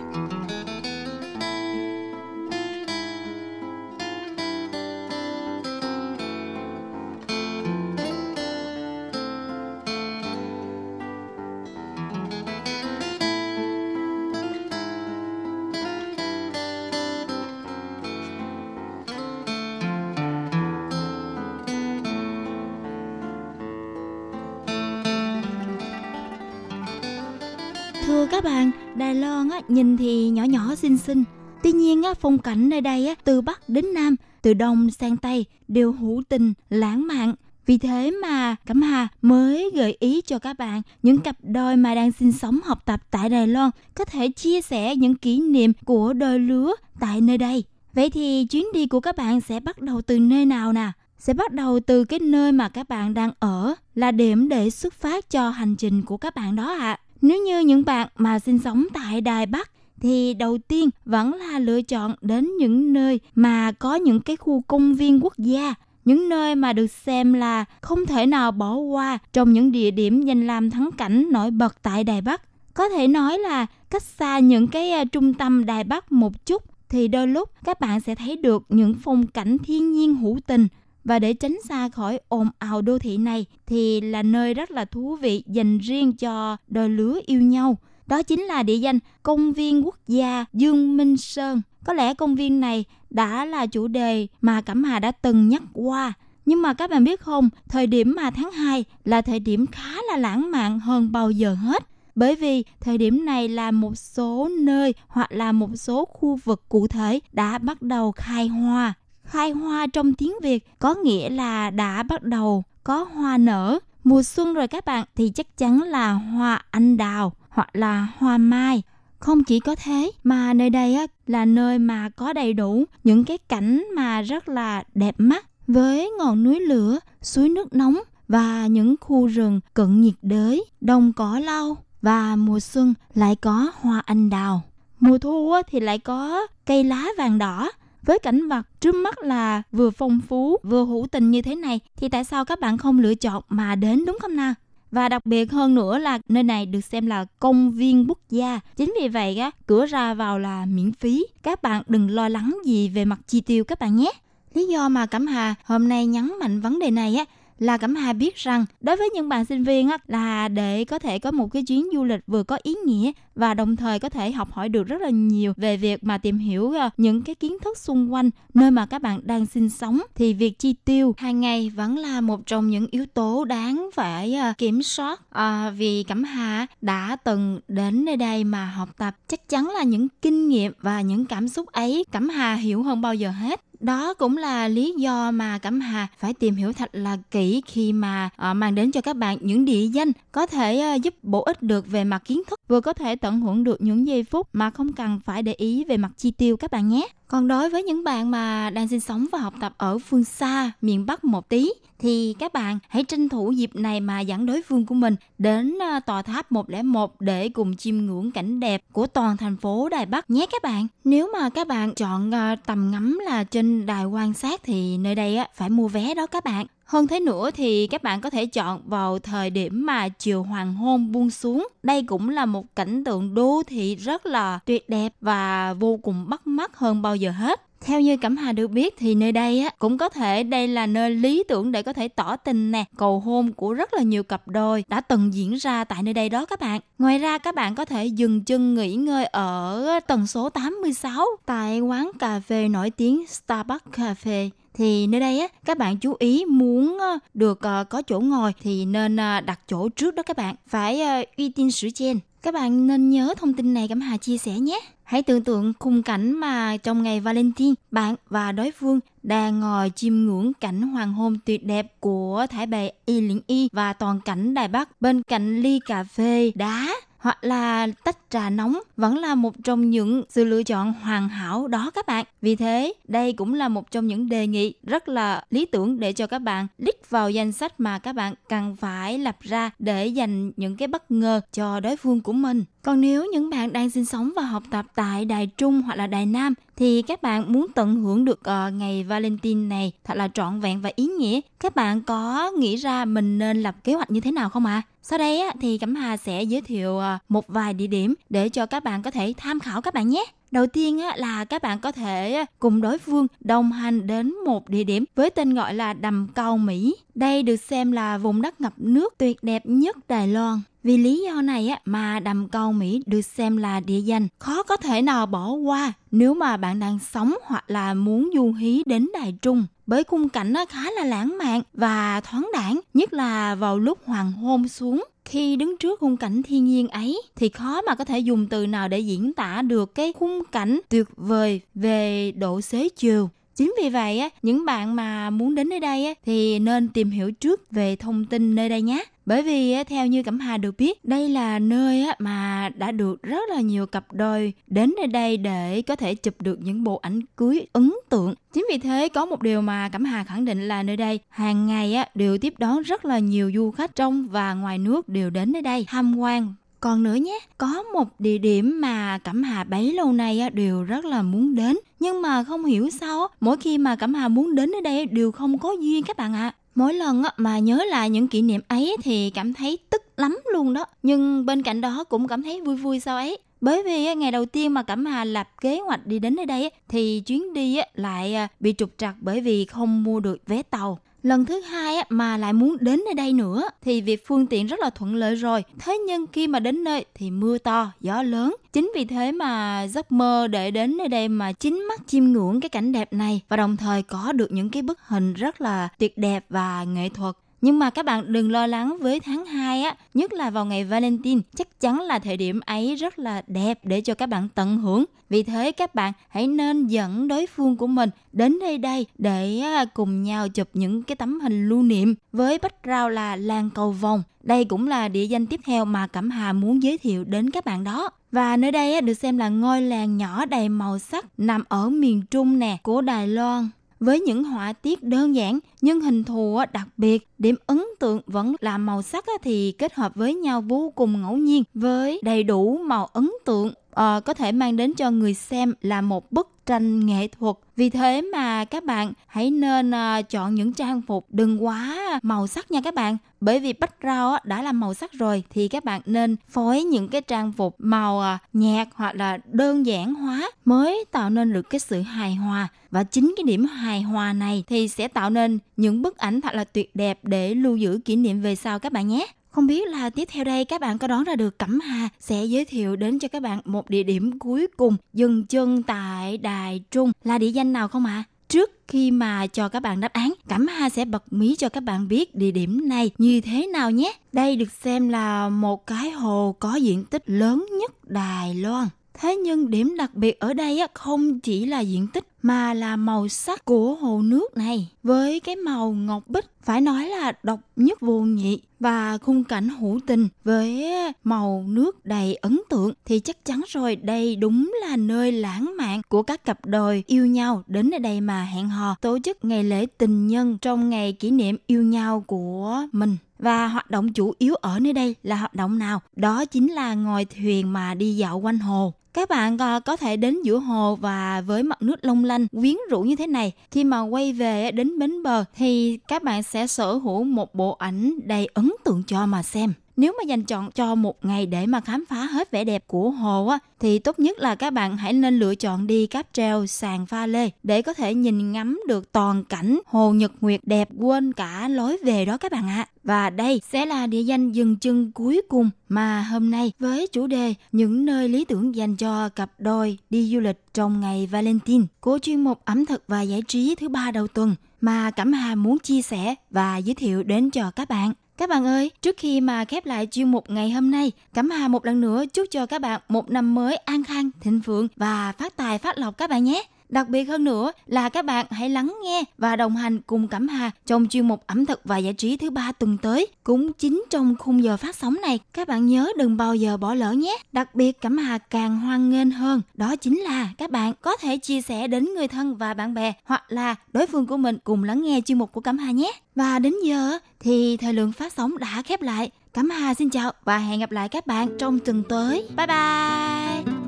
[28.12, 31.24] Thưa các bạn, Đài Loan á, nhìn thì nhỏ nhỏ xinh xinh.
[31.62, 35.16] Tuy nhiên á, phong cảnh nơi đây á, từ Bắc đến Nam, từ Đông sang
[35.16, 37.34] Tây đều hữu tình, lãng mạn.
[37.66, 41.94] Vì thế mà Cẩm Hà mới gợi ý cho các bạn những cặp đôi mà
[41.94, 45.72] đang sinh sống học tập tại Đài Loan có thể chia sẻ những kỷ niệm
[45.84, 47.64] của đôi lứa tại nơi đây.
[47.94, 50.90] Vậy thì chuyến đi của các bạn sẽ bắt đầu từ nơi nào nè?
[51.18, 54.94] Sẽ bắt đầu từ cái nơi mà các bạn đang ở là điểm để xuất
[54.94, 56.78] phát cho hành trình của các bạn đó ạ.
[56.78, 57.01] À.
[57.22, 59.70] Nếu như những bạn mà sinh sống tại Đài Bắc
[60.00, 64.62] thì đầu tiên vẫn là lựa chọn đến những nơi mà có những cái khu
[64.66, 69.18] công viên quốc gia, những nơi mà được xem là không thể nào bỏ qua
[69.32, 72.42] trong những địa điểm danh lam thắng cảnh nổi bật tại Đài Bắc.
[72.74, 76.62] Có thể nói là cách xa những cái à, trung tâm Đài Bắc một chút
[76.88, 80.68] thì đôi lúc các bạn sẽ thấy được những phong cảnh thiên nhiên hữu tình
[81.04, 84.84] và để tránh xa khỏi ồn ào đô thị này thì là nơi rất là
[84.84, 87.78] thú vị dành riêng cho đôi lứa yêu nhau.
[88.06, 91.62] Đó chính là địa danh Công viên Quốc gia Dương Minh Sơn.
[91.84, 95.62] Có lẽ công viên này đã là chủ đề mà Cẩm Hà đã từng nhắc
[95.72, 96.12] qua.
[96.46, 99.94] Nhưng mà các bạn biết không, thời điểm mà tháng 2 là thời điểm khá
[100.08, 101.86] là lãng mạn hơn bao giờ hết.
[102.14, 106.68] Bởi vì thời điểm này là một số nơi hoặc là một số khu vực
[106.68, 108.94] cụ thể đã bắt đầu khai hoa.
[109.32, 113.78] Khai hoa trong tiếng Việt có nghĩa là đã bắt đầu có hoa nở.
[114.04, 118.38] Mùa xuân rồi các bạn thì chắc chắn là hoa anh đào hoặc là hoa
[118.38, 118.82] mai.
[119.18, 123.24] Không chỉ có thế mà nơi đây á, là nơi mà có đầy đủ những
[123.24, 128.66] cái cảnh mà rất là đẹp mắt với ngọn núi lửa, suối nước nóng và
[128.66, 134.02] những khu rừng cận nhiệt đới, đồng cỏ lau và mùa xuân lại có hoa
[134.06, 134.62] anh đào.
[135.00, 137.70] Mùa thu thì lại có cây lá vàng đỏ
[138.02, 141.80] với cảnh vật trước mắt là vừa phong phú vừa hữu tình như thế này
[141.96, 144.54] thì tại sao các bạn không lựa chọn mà đến đúng không nào?
[144.90, 148.60] Và đặc biệt hơn nữa là nơi này được xem là công viên quốc gia.
[148.76, 151.26] Chính vì vậy á, cửa ra vào là miễn phí.
[151.42, 154.12] Các bạn đừng lo lắng gì về mặt chi tiêu các bạn nhé.
[154.54, 157.24] Lý do mà Cẩm Hà hôm nay nhấn mạnh vấn đề này á
[157.62, 160.98] là Cẩm Hà biết rằng đối với những bạn sinh viên á, là để có
[160.98, 164.08] thể có một cái chuyến du lịch vừa có ý nghĩa và đồng thời có
[164.08, 167.34] thể học hỏi được rất là nhiều về việc mà tìm hiểu ờ, những cái
[167.34, 171.14] kiến thức xung quanh nơi mà các bạn đang sinh sống thì việc chi tiêu
[171.18, 175.20] hàng ngày vẫn là một trong những yếu tố đáng phải ờ, kiểm soát.
[175.30, 179.82] À, vì Cẩm Hà đã từng đến nơi đây mà học tập chắc chắn là
[179.82, 183.60] những kinh nghiệm và những cảm xúc ấy Cẩm Hà hiểu hơn bao giờ hết
[183.82, 187.92] đó cũng là lý do mà Cẩm Hà phải tìm hiểu thật là kỹ khi
[187.92, 191.42] mà uh, mang đến cho các bạn những địa danh có thể uh, giúp bổ
[191.42, 194.48] ích được về mặt kiến thức, vừa có thể tận hưởng được những giây phút
[194.52, 197.08] mà không cần phải để ý về mặt chi tiêu các bạn nhé.
[197.32, 200.72] Còn đối với những bạn mà đang sinh sống và học tập ở phương xa,
[200.82, 204.62] miền Bắc một tí thì các bạn hãy tranh thủ dịp này mà dẫn đối
[204.62, 209.06] phương của mình đến ờ, tòa tháp 101 để cùng chiêm ngưỡng cảnh đẹp của
[209.06, 210.86] toàn thành phố Đài Bắc nhé các bạn.
[211.04, 215.14] Nếu mà các bạn chọn ờ, tầm ngắm là trên đài quan sát thì nơi
[215.14, 216.66] đây phải mua vé đó các bạn.
[216.92, 220.74] Hơn thế nữa thì các bạn có thể chọn vào thời điểm mà chiều hoàng
[220.74, 221.68] hôn buông xuống.
[221.82, 226.28] Đây cũng là một cảnh tượng đô thị rất là tuyệt đẹp và vô cùng
[226.28, 227.60] bắt mắt hơn bao giờ hết.
[227.80, 230.86] Theo như Cẩm Hà được biết thì nơi đây á cũng có thể đây là
[230.86, 234.22] nơi lý tưởng để có thể tỏ tình nè, cầu hôn của rất là nhiều
[234.22, 236.80] cặp đôi đã từng diễn ra tại nơi đây đó các bạn.
[236.98, 241.80] Ngoài ra các bạn có thể dừng chân nghỉ ngơi ở tầng số 86 tại
[241.80, 246.44] quán cà phê nổi tiếng Starbucks Cafe thì nơi đây á các bạn chú ý
[246.44, 250.36] muốn ờ, được ờ, có chỗ ngồi thì nên ờ, đặt chỗ trước đó các
[250.36, 250.54] bạn.
[250.66, 251.00] Phải
[251.36, 254.52] uy tín sử trên các bạn nên nhớ thông tin này Cẩm Hà chia sẻ
[254.52, 254.80] nhé.
[255.04, 259.92] Hãy tưởng tượng khung cảnh mà trong ngày Valentine, bạn và đối phương đang ngồi
[259.96, 264.20] chiêm ngưỡng cảnh hoàng hôn tuyệt đẹp của Thái Bệ Y Liễn Y và toàn
[264.20, 269.18] cảnh Đài Bắc bên cạnh ly cà phê đá hoặc là tách trà nóng vẫn
[269.18, 272.24] là một trong những sự lựa chọn hoàn hảo đó các bạn.
[272.42, 276.12] Vì thế, đây cũng là một trong những đề nghị rất là lý tưởng để
[276.12, 280.06] cho các bạn list vào danh sách mà các bạn cần phải lập ra để
[280.06, 282.64] dành những cái bất ngờ cho đối phương của mình.
[282.84, 286.06] Còn nếu những bạn đang sinh sống và học tập tại Đài Trung hoặc là
[286.06, 290.28] Đài Nam thì các bạn muốn tận hưởng được uh, ngày Valentine này thật là
[290.28, 291.40] trọn vẹn và ý nghĩa.
[291.60, 294.74] Các bạn có nghĩ ra mình nên lập kế hoạch như thế nào không ạ?
[294.74, 294.82] À?
[295.02, 298.48] Sau đây á, thì Cẩm Hà sẽ giới thiệu uh, một vài địa điểm để
[298.48, 300.24] cho các bạn có thể tham khảo các bạn nhé.
[300.52, 304.68] Đầu tiên á, là các bạn có thể cùng đối phương đồng hành đến một
[304.68, 306.96] địa điểm với tên gọi là Đầm cầu Mỹ.
[307.14, 310.60] Đây được xem là vùng đất ngập nước tuyệt đẹp nhất Đài Loan.
[310.84, 314.62] Vì lý do này á, mà đầm cầu Mỹ được xem là địa danh khó
[314.62, 318.82] có thể nào bỏ qua nếu mà bạn đang sống hoặc là muốn du hí
[318.86, 319.66] đến Đài Trung.
[319.86, 323.98] Bởi khung cảnh nó khá là lãng mạn và thoáng đãng, nhất là vào lúc
[324.04, 328.04] hoàng hôn xuống khi đứng trước khung cảnh thiên nhiên ấy, thì khó mà có
[328.04, 332.60] thể dùng từ nào để diễn tả được cái khung cảnh tuyệt vời về độ
[332.60, 333.30] xế chiều.
[333.56, 337.10] Chính vì vậy á, những bạn mà muốn đến nơi đây á, thì nên tìm
[337.10, 339.04] hiểu trước về thông tin nơi đây nhé.
[339.26, 342.92] Bởi vì á, theo như Cẩm Hà được biết, đây là nơi á, mà đã
[342.92, 346.84] được rất là nhiều cặp đôi đến nơi đây để có thể chụp được những
[346.84, 348.34] bộ ảnh cưới ấn tượng.
[348.52, 351.66] Chính vì thế có một điều mà Cẩm Hà khẳng định là nơi đây hàng
[351.66, 355.30] ngày á, đều tiếp đón rất là nhiều du khách trong và ngoài nước đều
[355.30, 359.64] đến nơi đây tham quan còn nữa nhé, có một địa điểm mà Cẩm Hà
[359.64, 361.76] bấy lâu nay đều rất là muốn đến.
[362.00, 365.32] Nhưng mà không hiểu sao, mỗi khi mà Cẩm Hà muốn đến ở đây đều
[365.32, 366.48] không có duyên các bạn ạ.
[366.48, 366.54] À.
[366.74, 370.72] Mỗi lần mà nhớ lại những kỷ niệm ấy thì cảm thấy tức lắm luôn
[370.72, 370.84] đó.
[371.02, 373.38] Nhưng bên cạnh đó cũng cảm thấy vui vui sao ấy.
[373.60, 376.70] Bởi vì ngày đầu tiên mà Cẩm Hà lập kế hoạch đi đến nơi đây
[376.88, 380.98] thì chuyến đi lại à, bị trục trặc bởi vì không mua được vé tàu.
[381.22, 384.80] Lần thứ hai mà lại muốn đến nơi đây nữa thì việc phương tiện rất
[384.80, 385.64] là thuận lợi rồi.
[385.78, 388.56] Thế nhưng khi mà đến nơi thì mưa to, gió lớn.
[388.72, 392.60] Chính vì thế mà giấc mơ để đến nơi đây mà chính mắt chiêm ngưỡng
[392.60, 395.88] cái cảnh đẹp này và đồng thời có được những cái bức hình rất là
[395.98, 399.82] tuyệt đẹp và nghệ thuật nhưng mà các bạn đừng lo lắng với tháng 2
[399.82, 403.78] á, nhất là vào ngày Valentine, chắc chắn là thời điểm ấy rất là đẹp
[403.82, 405.04] để cho các bạn tận hưởng.
[405.28, 409.62] Vì thế các bạn hãy nên dẫn đối phương của mình đến đây đây để
[409.94, 414.22] cùng nhau chụp những cái tấm hình lưu niệm với background là làng cầu vồng.
[414.42, 417.64] Đây cũng là địa danh tiếp theo mà Cẩm Hà muốn giới thiệu đến các
[417.64, 418.10] bạn đó.
[418.32, 422.22] Và nơi đây được xem là ngôi làng nhỏ đầy màu sắc nằm ở miền
[422.30, 423.68] trung nè của Đài Loan
[424.04, 428.54] với những họa tiết đơn giản nhưng hình thù đặc biệt điểm ấn tượng vẫn
[428.60, 432.78] là màu sắc thì kết hợp với nhau vô cùng ngẫu nhiên với đầy đủ
[432.78, 437.06] màu ấn tượng à, có thể mang đến cho người xem là một bức tranh
[437.06, 437.56] nghệ thuật.
[437.76, 442.46] Vì thế mà các bạn hãy nên à, chọn những trang phục đừng quá màu
[442.46, 443.16] sắc nha các bạn.
[443.40, 447.20] Bởi vì background đã là màu sắc rồi thì các bạn nên phối những cái
[447.20, 451.80] trang phục màu à, nhạt hoặc là đơn giản hóa mới tạo nên được cái
[451.80, 452.68] sự hài hòa.
[452.90, 456.54] Và chính cái điểm hài hòa này thì sẽ tạo nên những bức ảnh thật
[456.54, 459.88] là tuyệt đẹp để lưu giữ kỷ niệm về sau các bạn nhé không biết
[459.88, 462.96] là tiếp theo đây các bạn có đoán ra được Cẩm Hà sẽ giới thiệu
[462.96, 467.38] đến cho các bạn một địa điểm cuối cùng dừng chân tại Đài Trung là
[467.38, 468.24] địa danh nào không ạ?
[468.26, 468.28] À?
[468.48, 471.82] Trước khi mà cho các bạn đáp án, Cẩm Hà sẽ bật mí cho các
[471.82, 474.12] bạn biết địa điểm này như thế nào nhé.
[474.32, 478.88] Đây được xem là một cái hồ có diện tích lớn nhất Đài Loan.
[479.22, 483.28] Thế nhưng điểm đặc biệt ở đây không chỉ là diện tích mà là màu
[483.28, 488.00] sắc của hồ nước này với cái màu ngọc bích, phải nói là độc nhất
[488.00, 490.84] vô nhị và khung cảnh hữu tình với
[491.24, 496.02] màu nước đầy ấn tượng thì chắc chắn rồi, đây đúng là nơi lãng mạn
[496.08, 499.64] của các cặp đôi yêu nhau đến ở đây mà hẹn hò, tổ chức ngày
[499.64, 504.34] lễ tình nhân trong ngày kỷ niệm yêu nhau của mình và hoạt động chủ
[504.38, 506.00] yếu ở nơi đây là hoạt động nào?
[506.16, 508.94] Đó chính là ngồi thuyền mà đi dạo quanh hồ.
[509.14, 512.76] Các bạn ờ, có thể đến giữa hồ và với mặt nước long lanh, quyến
[512.90, 513.52] rũ như thế này.
[513.70, 517.76] Khi mà quay về đến bến bờ thì các bạn sẽ sở hữu một bộ
[517.78, 519.72] ảnh đầy ấn tượng cho mà xem.
[519.96, 523.10] Nếu mà dành chọn cho một ngày để mà khám phá hết vẻ đẹp của
[523.10, 526.66] hồ á, thì tốt nhất là các bạn hãy nên lựa chọn đi cáp treo
[526.66, 530.88] sàn pha lê để có thể nhìn ngắm được toàn cảnh hồ Nhật Nguyệt đẹp
[530.98, 532.86] quên cả lối về đó các bạn ạ.
[532.88, 532.88] À.
[533.04, 537.26] Và đây sẽ là địa danh dừng chân cuối cùng mà hôm nay với chủ
[537.26, 541.86] đề những nơi lý tưởng dành cho cặp đôi đi du lịch trong ngày Valentine
[542.00, 545.54] của chuyên mục ẩm thực và giải trí thứ ba đầu tuần mà Cẩm Hà
[545.54, 548.12] muốn chia sẻ và giới thiệu đến cho các bạn.
[548.36, 551.68] Các bạn ơi, trước khi mà khép lại chuyên mục ngày hôm nay, Cẩm Hà
[551.68, 555.32] một lần nữa chúc cho các bạn một năm mới an khang, thịnh vượng và
[555.38, 556.62] phát tài phát lộc các bạn nhé.
[556.92, 560.48] Đặc biệt hơn nữa là các bạn hãy lắng nghe và đồng hành cùng Cẩm
[560.48, 563.26] Hà trong chuyên mục ẩm thực và giải trí thứ ba tuần tới.
[563.44, 566.94] Cũng chính trong khung giờ phát sóng này, các bạn nhớ đừng bao giờ bỏ
[566.94, 567.36] lỡ nhé.
[567.52, 571.36] Đặc biệt Cẩm Hà càng hoan nghênh hơn, đó chính là các bạn có thể
[571.36, 574.84] chia sẻ đến người thân và bạn bè hoặc là đối phương của mình cùng
[574.84, 576.12] lắng nghe chuyên mục của Cẩm Hà nhé.
[576.34, 579.30] Và đến giờ thì thời lượng phát sóng đã khép lại.
[579.52, 582.48] Cẩm Hà xin chào và hẹn gặp lại các bạn trong tuần tới.
[582.56, 583.81] Bye bye!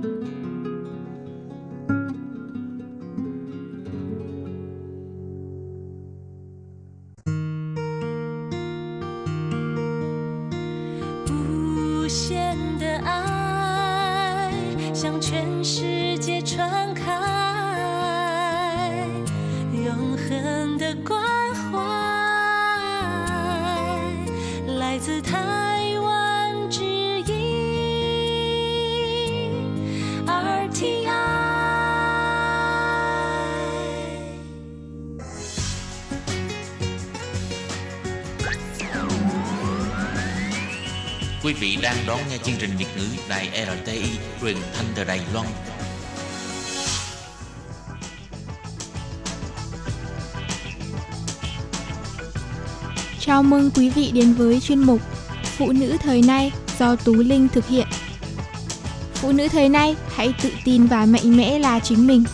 [41.45, 44.03] Quý vị đang đón nghe chương trình Việt ngữ Đài RTI
[44.41, 45.47] truyền thanh từ Đài Loan.
[53.21, 55.01] Chào mừng quý vị đến với chuyên mục
[55.43, 57.87] Phụ nữ thời nay do Tú Linh thực hiện.
[59.15, 62.25] Phụ nữ thời nay hãy tự tin và mạnh mẽ là chính mình.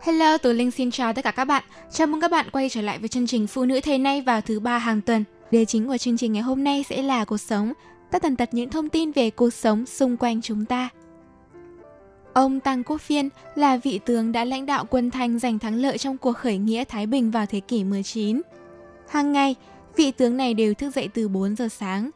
[0.00, 1.62] Hello, Tú Linh xin chào tất cả các bạn.
[2.00, 4.40] Chào mừng các bạn quay trở lại với chương trình Phụ nữ Thế nay vào
[4.40, 5.24] thứ ba hàng tuần.
[5.50, 7.72] Đề chính của chương trình ngày hôm nay sẽ là cuộc sống,
[8.10, 10.88] tất tần tật những thông tin về cuộc sống xung quanh chúng ta.
[12.32, 15.98] Ông Tăng Quốc Phiên là vị tướng đã lãnh đạo quân Thanh giành thắng lợi
[15.98, 18.40] trong cuộc khởi nghĩa Thái Bình vào thế kỷ 19.
[19.08, 19.54] Hàng ngày,
[19.96, 22.10] vị tướng này đều thức dậy từ 4 giờ sáng.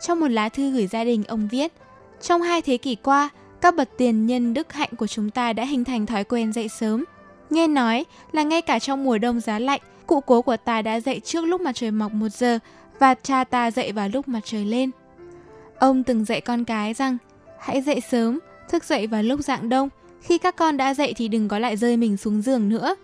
[0.00, 1.72] Trong một lá thư gửi gia đình, ông viết,
[2.22, 3.28] trong hai thế kỷ qua,
[3.60, 6.68] các bậc tiền nhân đức hạnh của chúng ta đã hình thành thói quen dậy
[6.68, 7.04] sớm.
[7.52, 11.00] Nghe nói là ngay cả trong mùa đông giá lạnh, cụ cố của ta đã
[11.00, 12.58] dậy trước lúc mặt trời mọc một giờ
[12.98, 14.90] và cha ta dậy vào lúc mặt trời lên.
[15.78, 17.18] Ông từng dạy con cái rằng,
[17.58, 18.38] hãy dậy sớm,
[18.68, 19.88] thức dậy vào lúc dạng đông,
[20.22, 22.94] khi các con đã dậy thì đừng có lại rơi mình xuống giường nữa.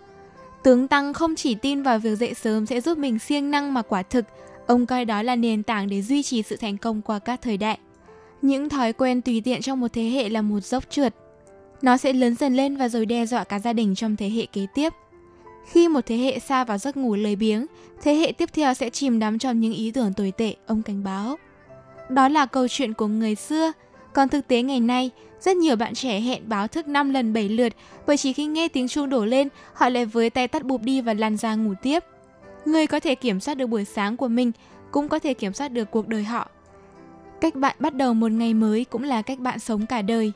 [0.63, 3.81] Tướng Tăng không chỉ tin vào việc dậy sớm sẽ giúp mình siêng năng mà
[3.81, 4.25] quả thực,
[4.67, 7.57] ông coi đó là nền tảng để duy trì sự thành công qua các thời
[7.57, 7.77] đại.
[8.41, 11.15] Những thói quen tùy tiện trong một thế hệ là một dốc trượt.
[11.81, 14.45] Nó sẽ lớn dần lên và rồi đe dọa cả gia đình trong thế hệ
[14.45, 14.93] kế tiếp.
[15.65, 17.65] Khi một thế hệ xa vào giấc ngủ lười biếng,
[18.01, 21.03] thế hệ tiếp theo sẽ chìm đắm trong những ý tưởng tồi tệ, ông cảnh
[21.03, 21.37] báo.
[22.09, 23.71] Đó là câu chuyện của người xưa,
[24.13, 27.49] còn thực tế ngày nay, rất nhiều bạn trẻ hẹn báo thức 5 lần 7
[27.49, 27.73] lượt
[28.07, 31.01] bởi chỉ khi nghe tiếng chuông đổ lên, họ lại với tay tắt bụp đi
[31.01, 32.03] và lăn ra ngủ tiếp.
[32.65, 34.51] Người có thể kiểm soát được buổi sáng của mình,
[34.91, 36.49] cũng có thể kiểm soát được cuộc đời họ.
[37.41, 40.31] Cách bạn bắt đầu một ngày mới cũng là cách bạn sống cả đời.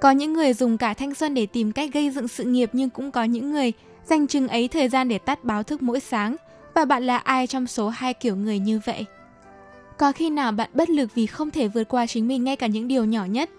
[0.00, 2.90] Có những người dùng cả thanh xuân để tìm cách gây dựng sự nghiệp nhưng
[2.90, 3.72] cũng có những người
[4.04, 6.36] dành chừng ấy thời gian để tắt báo thức mỗi sáng.
[6.74, 9.04] Và bạn là ai trong số hai kiểu người như vậy?
[9.98, 12.66] Có khi nào bạn bất lực vì không thể vượt qua chính mình ngay cả
[12.66, 13.50] những điều nhỏ nhất?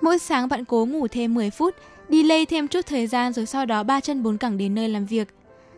[0.00, 1.74] Mỗi sáng bạn cố ngủ thêm 10 phút,
[2.08, 4.88] đi lây thêm chút thời gian rồi sau đó ba chân bốn cẳng đến nơi
[4.88, 5.28] làm việc.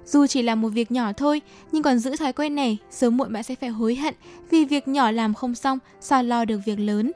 [0.04, 1.40] Dù chỉ là một việc nhỏ thôi,
[1.72, 4.14] nhưng còn giữ thói quen này, sớm muộn bạn sẽ phải hối hận
[4.50, 7.12] vì việc nhỏ làm không xong, sao lo được việc lớn.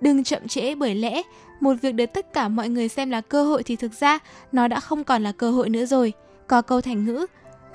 [0.00, 1.22] Đừng chậm trễ bởi lẽ
[1.60, 4.18] một việc được tất cả mọi người xem là cơ hội thì thực ra
[4.52, 6.12] nó đã không còn là cơ hội nữa rồi.
[6.46, 7.26] Có câu thành ngữ,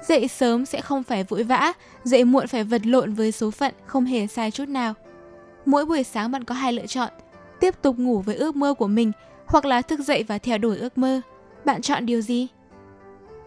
[0.08, 1.74] dậy sớm sẽ không phải vội vã,
[2.04, 4.94] dậy muộn phải vật lộn với số phận, không hề sai chút nào.
[5.66, 7.10] Mỗi buổi sáng bạn có hai lựa chọn,
[7.60, 9.12] tiếp tục ngủ với ước mơ của mình
[9.46, 11.22] hoặc là thức dậy và theo đuổi ước mơ.
[11.66, 12.48] Bạn chọn điều gì?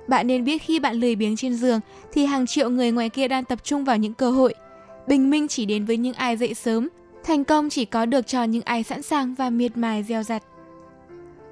[0.09, 1.81] Bạn nên biết khi bạn lười biếng trên giường
[2.13, 4.55] thì hàng triệu người ngoài kia đang tập trung vào những cơ hội.
[5.07, 6.89] Bình minh chỉ đến với những ai dậy sớm,
[7.25, 10.43] thành công chỉ có được cho những ai sẵn sàng và miệt mài gieo rặt.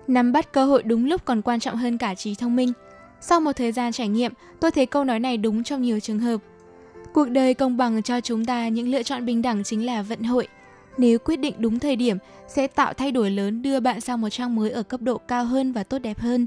[0.06, 2.72] Nắm bắt cơ hội đúng lúc còn quan trọng hơn cả trí thông minh.
[3.20, 6.18] Sau một thời gian trải nghiệm, tôi thấy câu nói này đúng trong nhiều trường
[6.18, 6.40] hợp.
[7.12, 10.22] Cuộc đời công bằng cho chúng ta những lựa chọn bình đẳng chính là vận
[10.22, 10.48] hội.
[10.98, 12.16] Nếu quyết định đúng thời điểm,
[12.48, 15.44] sẽ tạo thay đổi lớn đưa bạn sang một trang mới ở cấp độ cao
[15.44, 16.46] hơn và tốt đẹp hơn.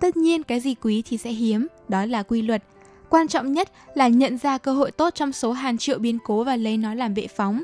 [0.00, 2.62] Tất nhiên cái gì quý thì sẽ hiếm, đó là quy luật.
[3.08, 6.44] Quan trọng nhất là nhận ra cơ hội tốt trong số hàng triệu biến cố
[6.44, 7.62] và lấy nó làm bệ phóng.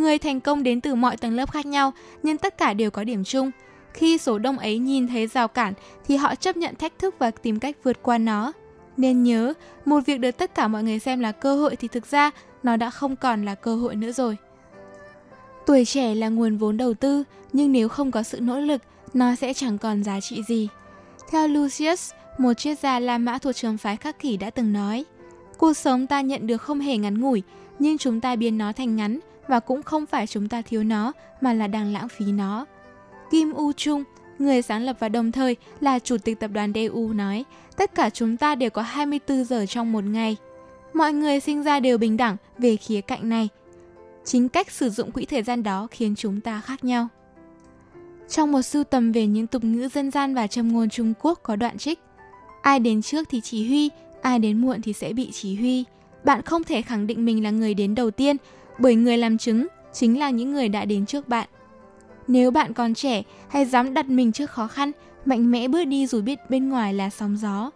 [0.00, 1.92] Người thành công đến từ mọi tầng lớp khác nhau,
[2.22, 3.50] nhưng tất cả đều có điểm chung.
[3.94, 5.74] Khi số đông ấy nhìn thấy rào cản
[6.08, 8.52] thì họ chấp nhận thách thức và tìm cách vượt qua nó.
[8.96, 9.52] Nên nhớ,
[9.84, 12.30] một việc được tất cả mọi người xem là cơ hội thì thực ra
[12.62, 14.36] nó đã không còn là cơ hội nữa rồi.
[15.66, 18.82] Tuổi trẻ là nguồn vốn đầu tư, nhưng nếu không có sự nỗ lực,
[19.14, 20.68] nó sẽ chẳng còn giá trị gì.
[21.30, 25.04] Theo Lucius, một triết gia La Mã thuộc trường phái khắc kỷ đã từng nói,
[25.58, 27.42] cuộc sống ta nhận được không hề ngắn ngủi,
[27.78, 29.20] nhưng chúng ta biến nó thành ngắn
[29.50, 32.66] và cũng không phải chúng ta thiếu nó mà là đang lãng phí nó.
[33.30, 34.04] Kim U Trung,
[34.38, 37.44] người sáng lập và đồng thời là chủ tịch tập đoàn DU nói,
[37.76, 40.36] tất cả chúng ta đều có 24 giờ trong một ngày.
[40.92, 43.48] Mọi người sinh ra đều bình đẳng về khía cạnh này.
[44.24, 47.08] Chính cách sử dụng quỹ thời gian đó khiến chúng ta khác nhau.
[48.28, 51.40] Trong một sưu tầm về những tục ngữ dân gian và châm ngôn Trung Quốc
[51.42, 51.98] có đoạn trích
[52.62, 53.90] Ai đến trước thì chỉ huy,
[54.22, 55.84] ai đến muộn thì sẽ bị chỉ huy.
[56.24, 58.36] Bạn không thể khẳng định mình là người đến đầu tiên,
[58.80, 61.48] bởi người làm chứng chính là những người đã đến trước bạn.
[62.28, 64.92] Nếu bạn còn trẻ, hãy dám đặt mình trước khó khăn,
[65.24, 67.70] mạnh mẽ bước đi dù biết bên ngoài là sóng gió.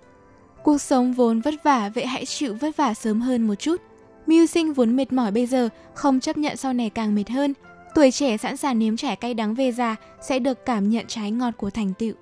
[0.62, 3.80] Cuộc sống vốn vất vả, vậy hãy chịu vất vả sớm hơn một chút.
[4.26, 7.54] Mưu sinh vốn mệt mỏi bây giờ, không chấp nhận sau này càng mệt hơn.
[7.94, 11.30] Tuổi trẻ sẵn sàng nếm trải cay đắng về già sẽ được cảm nhận trái
[11.30, 12.12] ngọt của thành tựu.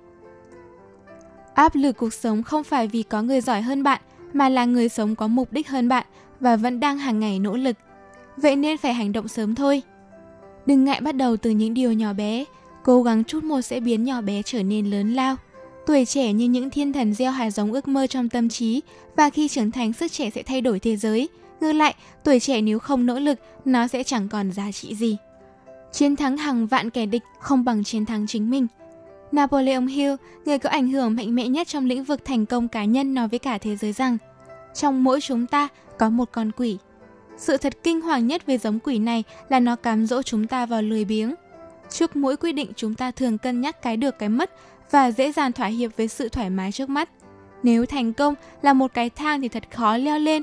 [1.53, 4.01] Áp lực cuộc sống không phải vì có người giỏi hơn bạn,
[4.33, 6.05] mà là người sống có mục đích hơn bạn
[6.39, 7.75] và vẫn đang hàng ngày nỗ lực.
[8.37, 9.81] Vậy nên phải hành động sớm thôi.
[10.65, 12.45] Đừng ngại bắt đầu từ những điều nhỏ bé,
[12.83, 15.35] cố gắng chút một sẽ biến nhỏ bé trở nên lớn lao.
[15.85, 18.81] Tuổi trẻ như những thiên thần gieo hạt giống ước mơ trong tâm trí
[19.15, 21.29] và khi trưởng thành sức trẻ sẽ thay đổi thế giới.
[21.61, 25.17] Ngược lại, tuổi trẻ nếu không nỗ lực, nó sẽ chẳng còn giá trị gì.
[25.91, 28.67] Chiến thắng hàng vạn kẻ địch không bằng chiến thắng chính mình.
[29.31, 30.15] Napoleon Hill,
[30.45, 33.27] người có ảnh hưởng mạnh mẽ nhất trong lĩnh vực thành công cá nhân nói
[33.27, 34.17] với cả thế giới rằng
[34.73, 35.67] trong mỗi chúng ta
[35.97, 36.77] có một con quỷ.
[37.37, 40.65] Sự thật kinh hoàng nhất về giống quỷ này là nó cám dỗ chúng ta
[40.65, 41.33] vào lười biếng.
[41.89, 44.51] Trước mỗi quy định chúng ta thường cân nhắc cái được cái mất
[44.91, 47.09] và dễ dàng thỏa hiệp với sự thoải mái trước mắt.
[47.63, 50.41] Nếu thành công là một cái thang thì thật khó leo lên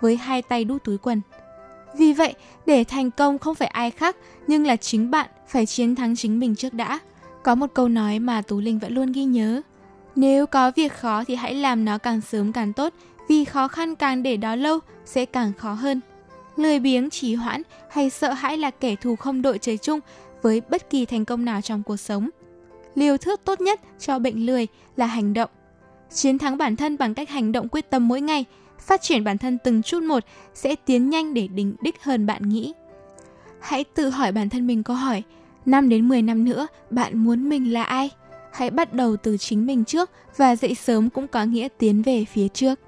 [0.00, 1.20] với hai tay đút túi quần.
[1.96, 2.34] Vì vậy,
[2.66, 4.16] để thành công không phải ai khác,
[4.46, 6.98] nhưng là chính bạn phải chiến thắng chính mình trước đã.
[7.42, 9.60] Có một câu nói mà Tú Linh vẫn luôn ghi nhớ.
[10.16, 12.92] Nếu có việc khó thì hãy làm nó càng sớm càng tốt,
[13.28, 16.00] vì khó khăn càng để đó lâu sẽ càng khó hơn.
[16.56, 20.00] Lười biếng, trì hoãn hay sợ hãi là kẻ thù không đội trời chung
[20.42, 22.30] với bất kỳ thành công nào trong cuộc sống.
[22.94, 25.50] Liều thước tốt nhất cho bệnh lười là hành động.
[26.10, 28.44] Chiến thắng bản thân bằng cách hành động quyết tâm mỗi ngày,
[28.78, 30.24] phát triển bản thân từng chút một
[30.54, 32.72] sẽ tiến nhanh để đỉnh đích hơn bạn nghĩ.
[33.60, 35.22] Hãy tự hỏi bản thân mình câu hỏi,
[35.66, 38.10] 5 đến 10 năm nữa bạn muốn mình là ai?
[38.52, 42.24] Hãy bắt đầu từ chính mình trước và dậy sớm cũng có nghĩa tiến về
[42.24, 42.80] phía trước.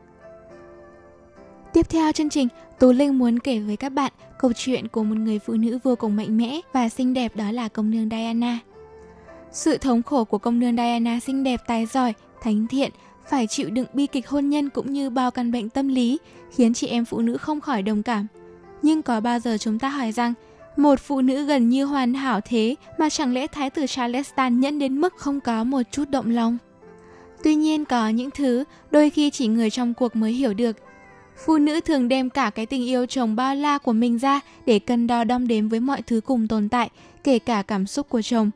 [1.73, 2.49] Tiếp theo chương trình,
[2.79, 5.97] Tú Linh muốn kể với các bạn câu chuyện của một người phụ nữ vô
[5.97, 8.59] cùng mạnh mẽ và xinh đẹp đó là công nương Diana.
[9.53, 12.91] Sự thống khổ của công nương Diana xinh đẹp tài giỏi, thánh thiện,
[13.29, 16.19] phải chịu đựng bi kịch hôn nhân cũng như bao căn bệnh tâm lý,
[16.57, 18.27] khiến chị em phụ nữ không khỏi đồng cảm.
[18.83, 20.35] Nhưng có bao giờ chúng ta hỏi rằng,
[20.77, 24.79] một phụ nữ gần như hoàn hảo thế mà chẳng lẽ thái tử Charleston nhẫn
[24.79, 26.59] đến mức không có một chút động lòng?
[27.43, 30.77] Tuy nhiên có những thứ đôi khi chỉ người trong cuộc mới hiểu được.
[31.45, 34.79] Phụ nữ thường đem cả cái tình yêu chồng bao la của mình ra để
[34.79, 36.91] cân đo đong đếm với mọi thứ cùng tồn tại,
[37.25, 38.51] kể cả cảm xúc của chồng.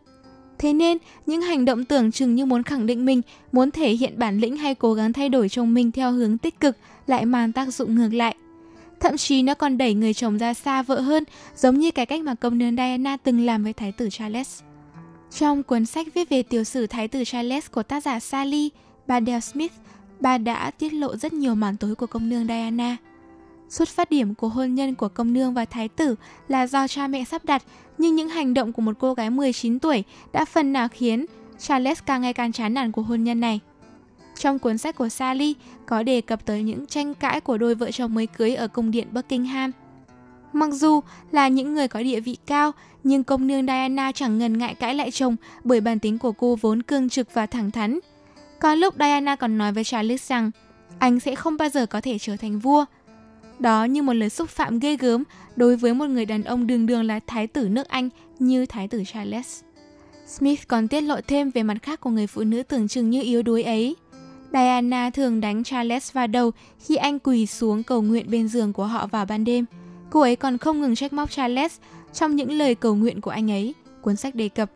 [0.59, 3.23] Thế nên, những hành động tưởng chừng như muốn khẳng định mình,
[3.53, 6.61] muốn thể hiện bản lĩnh hay cố gắng thay đổi chồng mình theo hướng tích
[6.61, 6.77] cực
[7.07, 8.37] lại mang tác dụng ngược lại.
[9.01, 11.25] Thậm chí nó còn đẩy người chồng ra xa vợ hơn,
[11.57, 14.61] giống như cái cách mà công nương Diana từng làm với thái tử Charles.
[15.39, 18.71] Trong cuốn sách viết về tiểu sử thái tử Charles của tác giả Sally,
[19.07, 19.73] bà Dale Smith,
[20.21, 22.97] bà đã tiết lộ rất nhiều màn tối của công nương Diana.
[23.69, 26.15] Xuất phát điểm của hôn nhân của công nương và thái tử
[26.49, 27.63] là do cha mẹ sắp đặt,
[27.99, 31.27] nhưng những hành động của một cô gái 19 tuổi đã phần nào khiến
[31.59, 33.61] Charles càng ngày càng chán nản của hôn nhân này.
[34.39, 35.55] Trong cuốn sách của Sally
[35.87, 38.91] có đề cập tới những tranh cãi của đôi vợ chồng mới cưới ở cung
[38.91, 39.73] điện Buckingham.
[40.53, 41.01] Mặc dù
[41.33, 42.73] là những người có địa vị cao,
[43.05, 46.57] nhưng công nương Diana chẳng ngần ngại cãi lại chồng bởi bản tính của cô
[46.61, 47.99] vốn cương trực và thẳng thắn.
[48.61, 50.51] Có lúc Diana còn nói với Charles rằng
[50.99, 52.85] anh sẽ không bao giờ có thể trở thành vua.
[53.59, 55.25] Đó như một lời xúc phạm ghê gớm
[55.57, 58.09] đối với một người đàn ông đường đường là thái tử nước Anh
[58.39, 59.61] như thái tử Charles.
[60.27, 63.23] Smith còn tiết lộ thêm về mặt khác của người phụ nữ tưởng chừng như
[63.23, 63.97] yếu đuối ấy.
[64.53, 68.87] Diana thường đánh Charles vào đầu khi anh quỳ xuống cầu nguyện bên giường của
[68.87, 69.65] họ vào ban đêm.
[70.11, 71.77] Cô ấy còn không ngừng trách móc Charles
[72.13, 74.71] trong những lời cầu nguyện của anh ấy, cuốn sách đề cập.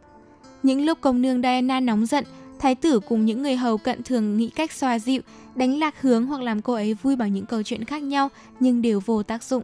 [0.63, 2.25] Những lúc công nương Diana nóng giận,
[2.59, 5.23] thái tử cùng những người hầu cận thường nghĩ cách xoa dịu,
[5.55, 8.29] đánh lạc hướng hoặc làm cô ấy vui bằng những câu chuyện khác nhau
[8.61, 9.63] nhưng đều vô tác dụng.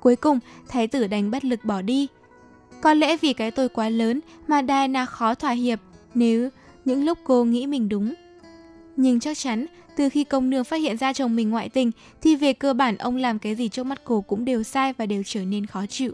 [0.00, 2.06] Cuối cùng, thái tử đành bất lực bỏ đi.
[2.80, 5.80] Có lẽ vì cái tôi quá lớn mà Diana khó thỏa hiệp
[6.14, 6.48] nếu
[6.84, 8.14] những lúc cô nghĩ mình đúng.
[8.96, 9.66] Nhưng chắc chắn,
[9.96, 11.90] từ khi công nương phát hiện ra chồng mình ngoại tình
[12.22, 15.06] thì về cơ bản ông làm cái gì trước mắt cô cũng đều sai và
[15.06, 16.12] đều trở nên khó chịu.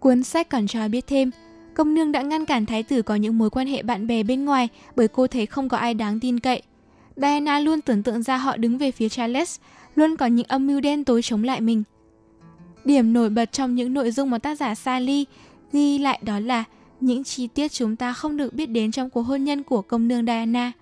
[0.00, 1.30] Cuốn sách còn cho biết thêm,
[1.74, 4.44] công nương đã ngăn cản thái tử có những mối quan hệ bạn bè bên
[4.44, 6.62] ngoài bởi cô thấy không có ai đáng tin cậy.
[7.16, 9.58] Diana luôn tưởng tượng ra họ đứng về phía Charles,
[9.96, 11.82] luôn có những âm mưu đen tối chống lại mình.
[12.84, 15.24] Điểm nổi bật trong những nội dung mà tác giả Sally
[15.72, 16.64] ghi lại đó là
[17.00, 20.08] những chi tiết chúng ta không được biết đến trong cuộc hôn nhân của công
[20.08, 20.72] nương Diana.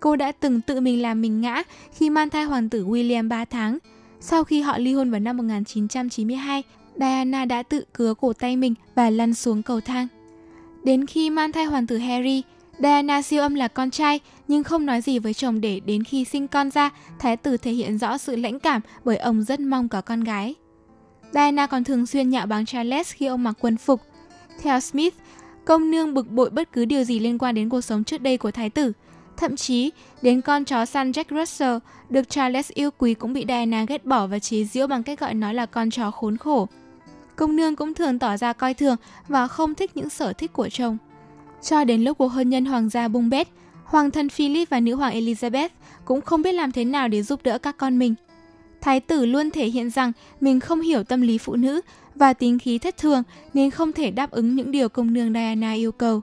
[0.00, 1.62] Cô đã từng tự mình làm mình ngã
[1.92, 3.78] khi mang thai hoàng tử William 3 tháng.
[4.20, 6.62] Sau khi họ ly hôn vào năm 1992,
[6.96, 10.08] Diana đã tự cứa cổ tay mình và lăn xuống cầu thang.
[10.86, 12.42] Đến khi mang thai hoàng tử Harry,
[12.78, 16.24] Diana siêu âm là con trai nhưng không nói gì với chồng để đến khi
[16.24, 19.88] sinh con ra, thái tử thể hiện rõ sự lãnh cảm bởi ông rất mong
[19.88, 20.54] có con gái.
[21.32, 24.00] Diana còn thường xuyên nhạo báng Charles khi ông mặc quân phục.
[24.62, 25.14] Theo Smith,
[25.64, 28.38] công nương bực bội bất cứ điều gì liên quan đến cuộc sống trước đây
[28.38, 28.92] của thái tử.
[29.36, 29.90] Thậm chí,
[30.22, 31.78] đến con chó săn Jack Russell
[32.10, 35.34] được Charles yêu quý cũng bị Diana ghét bỏ và chế giễu bằng cách gọi
[35.34, 36.68] nó là con chó khốn khổ.
[37.36, 38.96] Công nương cũng thường tỏ ra coi thường
[39.28, 40.98] và không thích những sở thích của chồng.
[41.62, 43.48] Cho đến lúc cuộc hôn nhân hoàng gia bung bét,
[43.84, 45.68] hoàng thân Philip và nữ hoàng Elizabeth
[46.04, 48.14] cũng không biết làm thế nào để giúp đỡ các con mình.
[48.80, 51.80] Thái tử luôn thể hiện rằng mình không hiểu tâm lý phụ nữ
[52.14, 53.22] và tính khí thất thường
[53.54, 56.20] nên không thể đáp ứng những điều công nương Diana yêu cầu.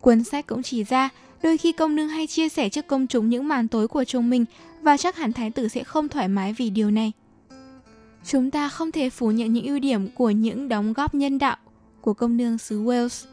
[0.00, 1.10] Cuốn sách cũng chỉ ra
[1.42, 4.30] Đôi khi công nương hay chia sẻ trước công chúng những màn tối của chồng
[4.30, 4.44] mình
[4.82, 7.12] và chắc hẳn thái tử sẽ không thoải mái vì điều này.
[8.24, 11.56] Chúng ta không thể phủ nhận những ưu điểm của những đóng góp nhân đạo
[12.00, 13.26] của công nương xứ Wales.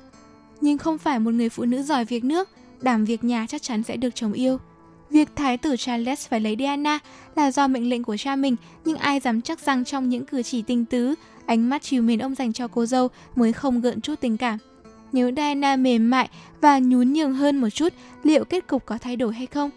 [0.61, 2.49] Nhưng không phải một người phụ nữ giỏi việc nước,
[2.81, 4.57] đảm việc nhà chắc chắn sẽ được chồng yêu.
[5.09, 6.99] Việc thái tử Charles phải lấy Diana
[7.35, 10.43] là do mệnh lệnh của cha mình, nhưng ai dám chắc rằng trong những cử
[10.43, 11.15] chỉ tinh tứ,
[11.45, 14.57] ánh mắt chiều mến ông dành cho cô dâu mới không gợn chút tình cảm.
[15.11, 16.29] Nếu Diana mềm mại
[16.61, 19.69] và nhún nhường hơn một chút, liệu kết cục có thay đổi hay không?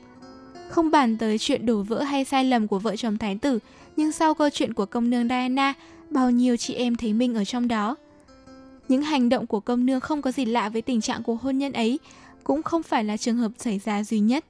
[0.69, 3.59] Không bàn tới chuyện đổ vỡ hay sai lầm của vợ chồng thái tử,
[4.01, 5.75] nhưng sau câu chuyện của công nương Diana,
[6.11, 7.97] bao nhiêu chị em thấy mình ở trong đó.
[8.89, 11.59] Những hành động của công nương không có gì lạ với tình trạng của hôn
[11.59, 11.99] nhân ấy,
[12.45, 14.45] cũng không phải là trường hợp xảy ra duy nhất.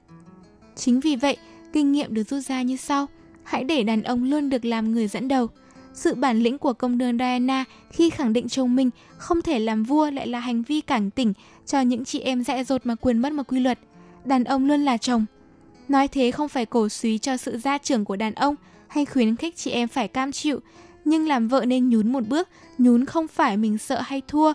[0.75, 1.37] Chính vì vậy,
[1.73, 3.07] kinh nghiệm được rút ra như sau.
[3.43, 5.47] Hãy để đàn ông luôn được làm người dẫn đầu.
[5.93, 9.83] Sự bản lĩnh của công nương Diana khi khẳng định chồng mình không thể làm
[9.83, 11.33] vua lại là hành vi cảnh tỉnh
[11.65, 13.79] cho những chị em dại dột mà quên mất một quy luật.
[14.25, 15.25] Đàn ông luôn là chồng.
[15.87, 18.55] Nói thế không phải cổ suý cho sự gia trưởng của đàn ông
[18.91, 20.59] hay khuyến khích chị em phải cam chịu,
[21.05, 24.53] nhưng làm vợ nên nhún một bước, nhún không phải mình sợ hay thua,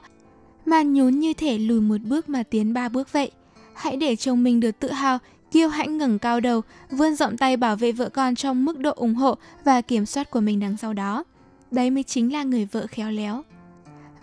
[0.67, 3.31] mà nhún như thể lùi một bước mà tiến ba bước vậy.
[3.75, 5.19] Hãy để chồng mình được tự hào
[5.51, 6.61] kiêu hãnh ngẩng cao đầu,
[6.91, 10.31] vươn rộng tay bảo vệ vợ con trong mức độ ủng hộ và kiểm soát
[10.31, 11.25] của mình đằng sau đó.
[11.71, 13.43] Đấy mới chính là người vợ khéo léo.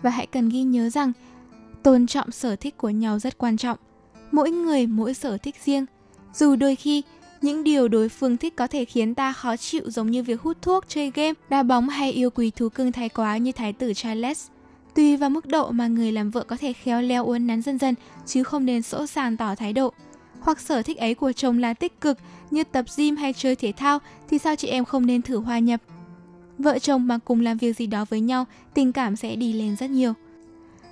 [0.02, 1.12] Và hãy cần ghi nhớ rằng,
[1.82, 3.78] tôn trọng sở thích của nhau rất quan trọng.
[4.32, 5.86] Mỗi người mỗi sở thích riêng.
[6.34, 7.02] Dù đôi khi,
[7.44, 10.56] những điều đối phương thích có thể khiến ta khó chịu giống như việc hút
[10.62, 13.92] thuốc, chơi game, đá bóng hay yêu quý thú cưng thái quá như thái tử
[13.94, 14.46] Charles.
[14.94, 17.78] Tùy vào mức độ mà người làm vợ có thể khéo léo uốn nắn dần
[17.78, 17.94] dần,
[18.26, 19.92] chứ không nên sỗ sàng tỏ thái độ
[20.40, 22.18] hoặc sở thích ấy của chồng là tích cực
[22.50, 25.58] như tập gym hay chơi thể thao thì sao chị em không nên thử hòa
[25.58, 25.80] nhập?
[26.58, 29.76] Vợ chồng mà cùng làm việc gì đó với nhau, tình cảm sẽ đi lên
[29.76, 30.12] rất nhiều.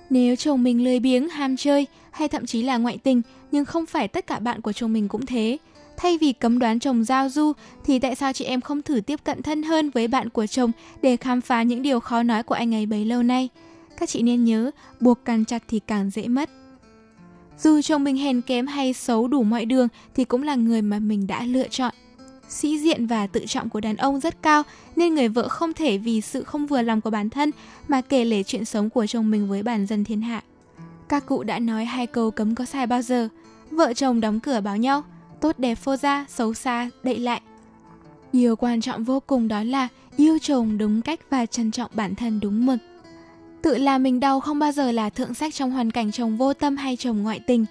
[0.09, 3.85] Nếu chồng mình lười biếng, ham chơi hay thậm chí là ngoại tình, nhưng không
[3.85, 5.57] phải tất cả bạn của chồng mình cũng thế.
[5.97, 7.51] Thay vì cấm đoán chồng giao du
[7.83, 10.71] thì tại sao chị em không thử tiếp cận thân hơn với bạn của chồng
[11.01, 13.49] để khám phá những điều khó nói của anh ấy bấy lâu nay?
[13.97, 16.49] Các chị nên nhớ, buộc càng chặt thì càng dễ mất.
[17.59, 20.99] Dù chồng mình hèn kém hay xấu đủ mọi đường thì cũng là người mà
[20.99, 21.93] mình đã lựa chọn.
[22.49, 24.63] Sĩ diện và tự trọng của đàn ông rất cao
[24.95, 27.51] nên người vợ không thể vì sự không vừa lòng của bản thân
[27.87, 30.43] mà kể lể chuyện sống của chồng mình với bản dân thiên hạ.
[31.09, 33.29] Các cụ đã nói hai câu cấm có sai bao giờ.
[33.71, 35.03] Vợ chồng đóng cửa báo nhau,
[35.43, 37.41] tốt đẹp phô ra, xấu xa, đậy lại.
[38.33, 39.87] Điều quan trọng vô cùng đó là
[40.17, 42.77] yêu chồng đúng cách và trân trọng bản thân đúng mực.
[43.61, 46.53] Tự làm mình đau không bao giờ là thượng sách trong hoàn cảnh chồng vô
[46.53, 47.65] tâm hay chồng ngoại tình.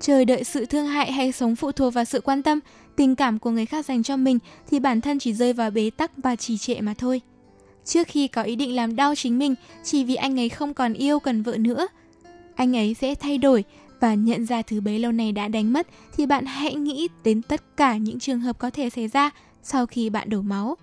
[0.00, 2.60] Chờ đợi sự thương hại hay sống phụ thuộc vào sự quan tâm,
[2.96, 4.38] tình cảm của người khác dành cho mình
[4.70, 7.20] thì bản thân chỉ rơi vào bế tắc và trì trệ mà thôi.
[7.84, 9.54] Trước khi có ý định làm đau chính mình
[9.84, 11.88] chỉ vì anh ấy không còn yêu cần vợ nữa,
[12.54, 13.64] anh ấy sẽ thay đổi
[14.00, 15.86] và nhận ra thứ bấy lâu này đã đánh mất
[16.16, 19.30] thì bạn hãy nghĩ đến tất cả những trường hợp có thể xảy ra
[19.62, 20.76] sau khi bạn đổ máu.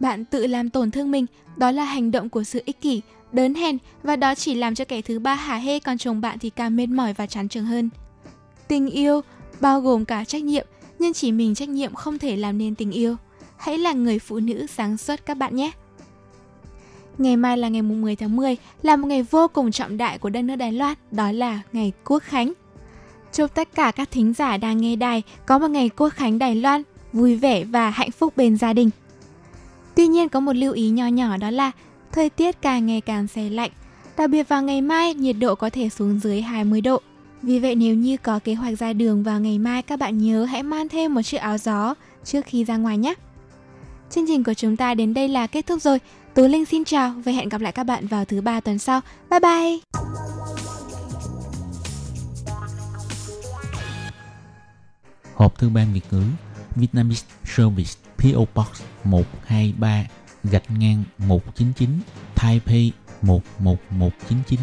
[0.00, 1.26] Bạn tự làm tổn thương mình,
[1.56, 4.84] đó là hành động của sự ích kỷ đớn hèn và đó chỉ làm cho
[4.84, 7.64] kẻ thứ ba hả hê còn chồng bạn thì càng mệt mỏi và chán trường
[7.64, 7.90] hơn.
[8.68, 9.20] Tình yêu
[9.60, 10.66] bao gồm cả trách nhiệm,
[10.98, 13.16] nhưng chỉ mình trách nhiệm không thể làm nên tình yêu.
[13.56, 15.70] Hãy là người phụ nữ sáng suốt các bạn nhé.
[17.18, 20.30] Ngày mai là ngày 10 tháng 10, là một ngày vô cùng trọng đại của
[20.30, 22.52] đất nước Đài Loan, đó là ngày Quốc Khánh.
[23.32, 26.54] Chúc tất cả các thính giả đang nghe đài có một ngày Quốc Khánh Đài
[26.54, 28.90] Loan vui vẻ và hạnh phúc bên gia đình.
[29.94, 31.70] Tuy nhiên có một lưu ý nho nhỏ đó là
[32.12, 33.70] thời tiết càng ngày càng xe lạnh.
[34.16, 37.00] Đặc biệt vào ngày mai, nhiệt độ có thể xuống dưới 20 độ.
[37.42, 40.44] Vì vậy nếu như có kế hoạch ra đường vào ngày mai, các bạn nhớ
[40.44, 41.94] hãy mang thêm một chiếc áo gió
[42.24, 43.14] trước khi ra ngoài nhé.
[44.10, 45.98] Chương trình của chúng ta đến đây là kết thúc rồi.
[46.38, 49.00] Tú Linh xin chào và hẹn gặp lại các bạn vào thứ ba tuần sau.
[49.30, 49.78] Bye bye!
[55.34, 56.22] Hộp thư ban Việt ngữ
[56.76, 60.04] Vietnamese Service PO Box 123
[60.44, 61.90] gạch ngang 199
[62.34, 64.60] Taipei 11199.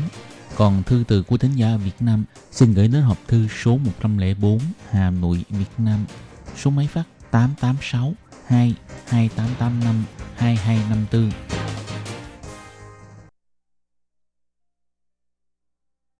[0.55, 4.59] Còn thư từ của thính giả Việt Nam xin gửi đến hộp thư số 104
[4.89, 6.05] Hà Nội, Việt Nam.
[6.57, 8.13] Số máy phát 886
[8.47, 8.75] 2
[9.07, 10.03] 2885
[10.35, 11.31] 2254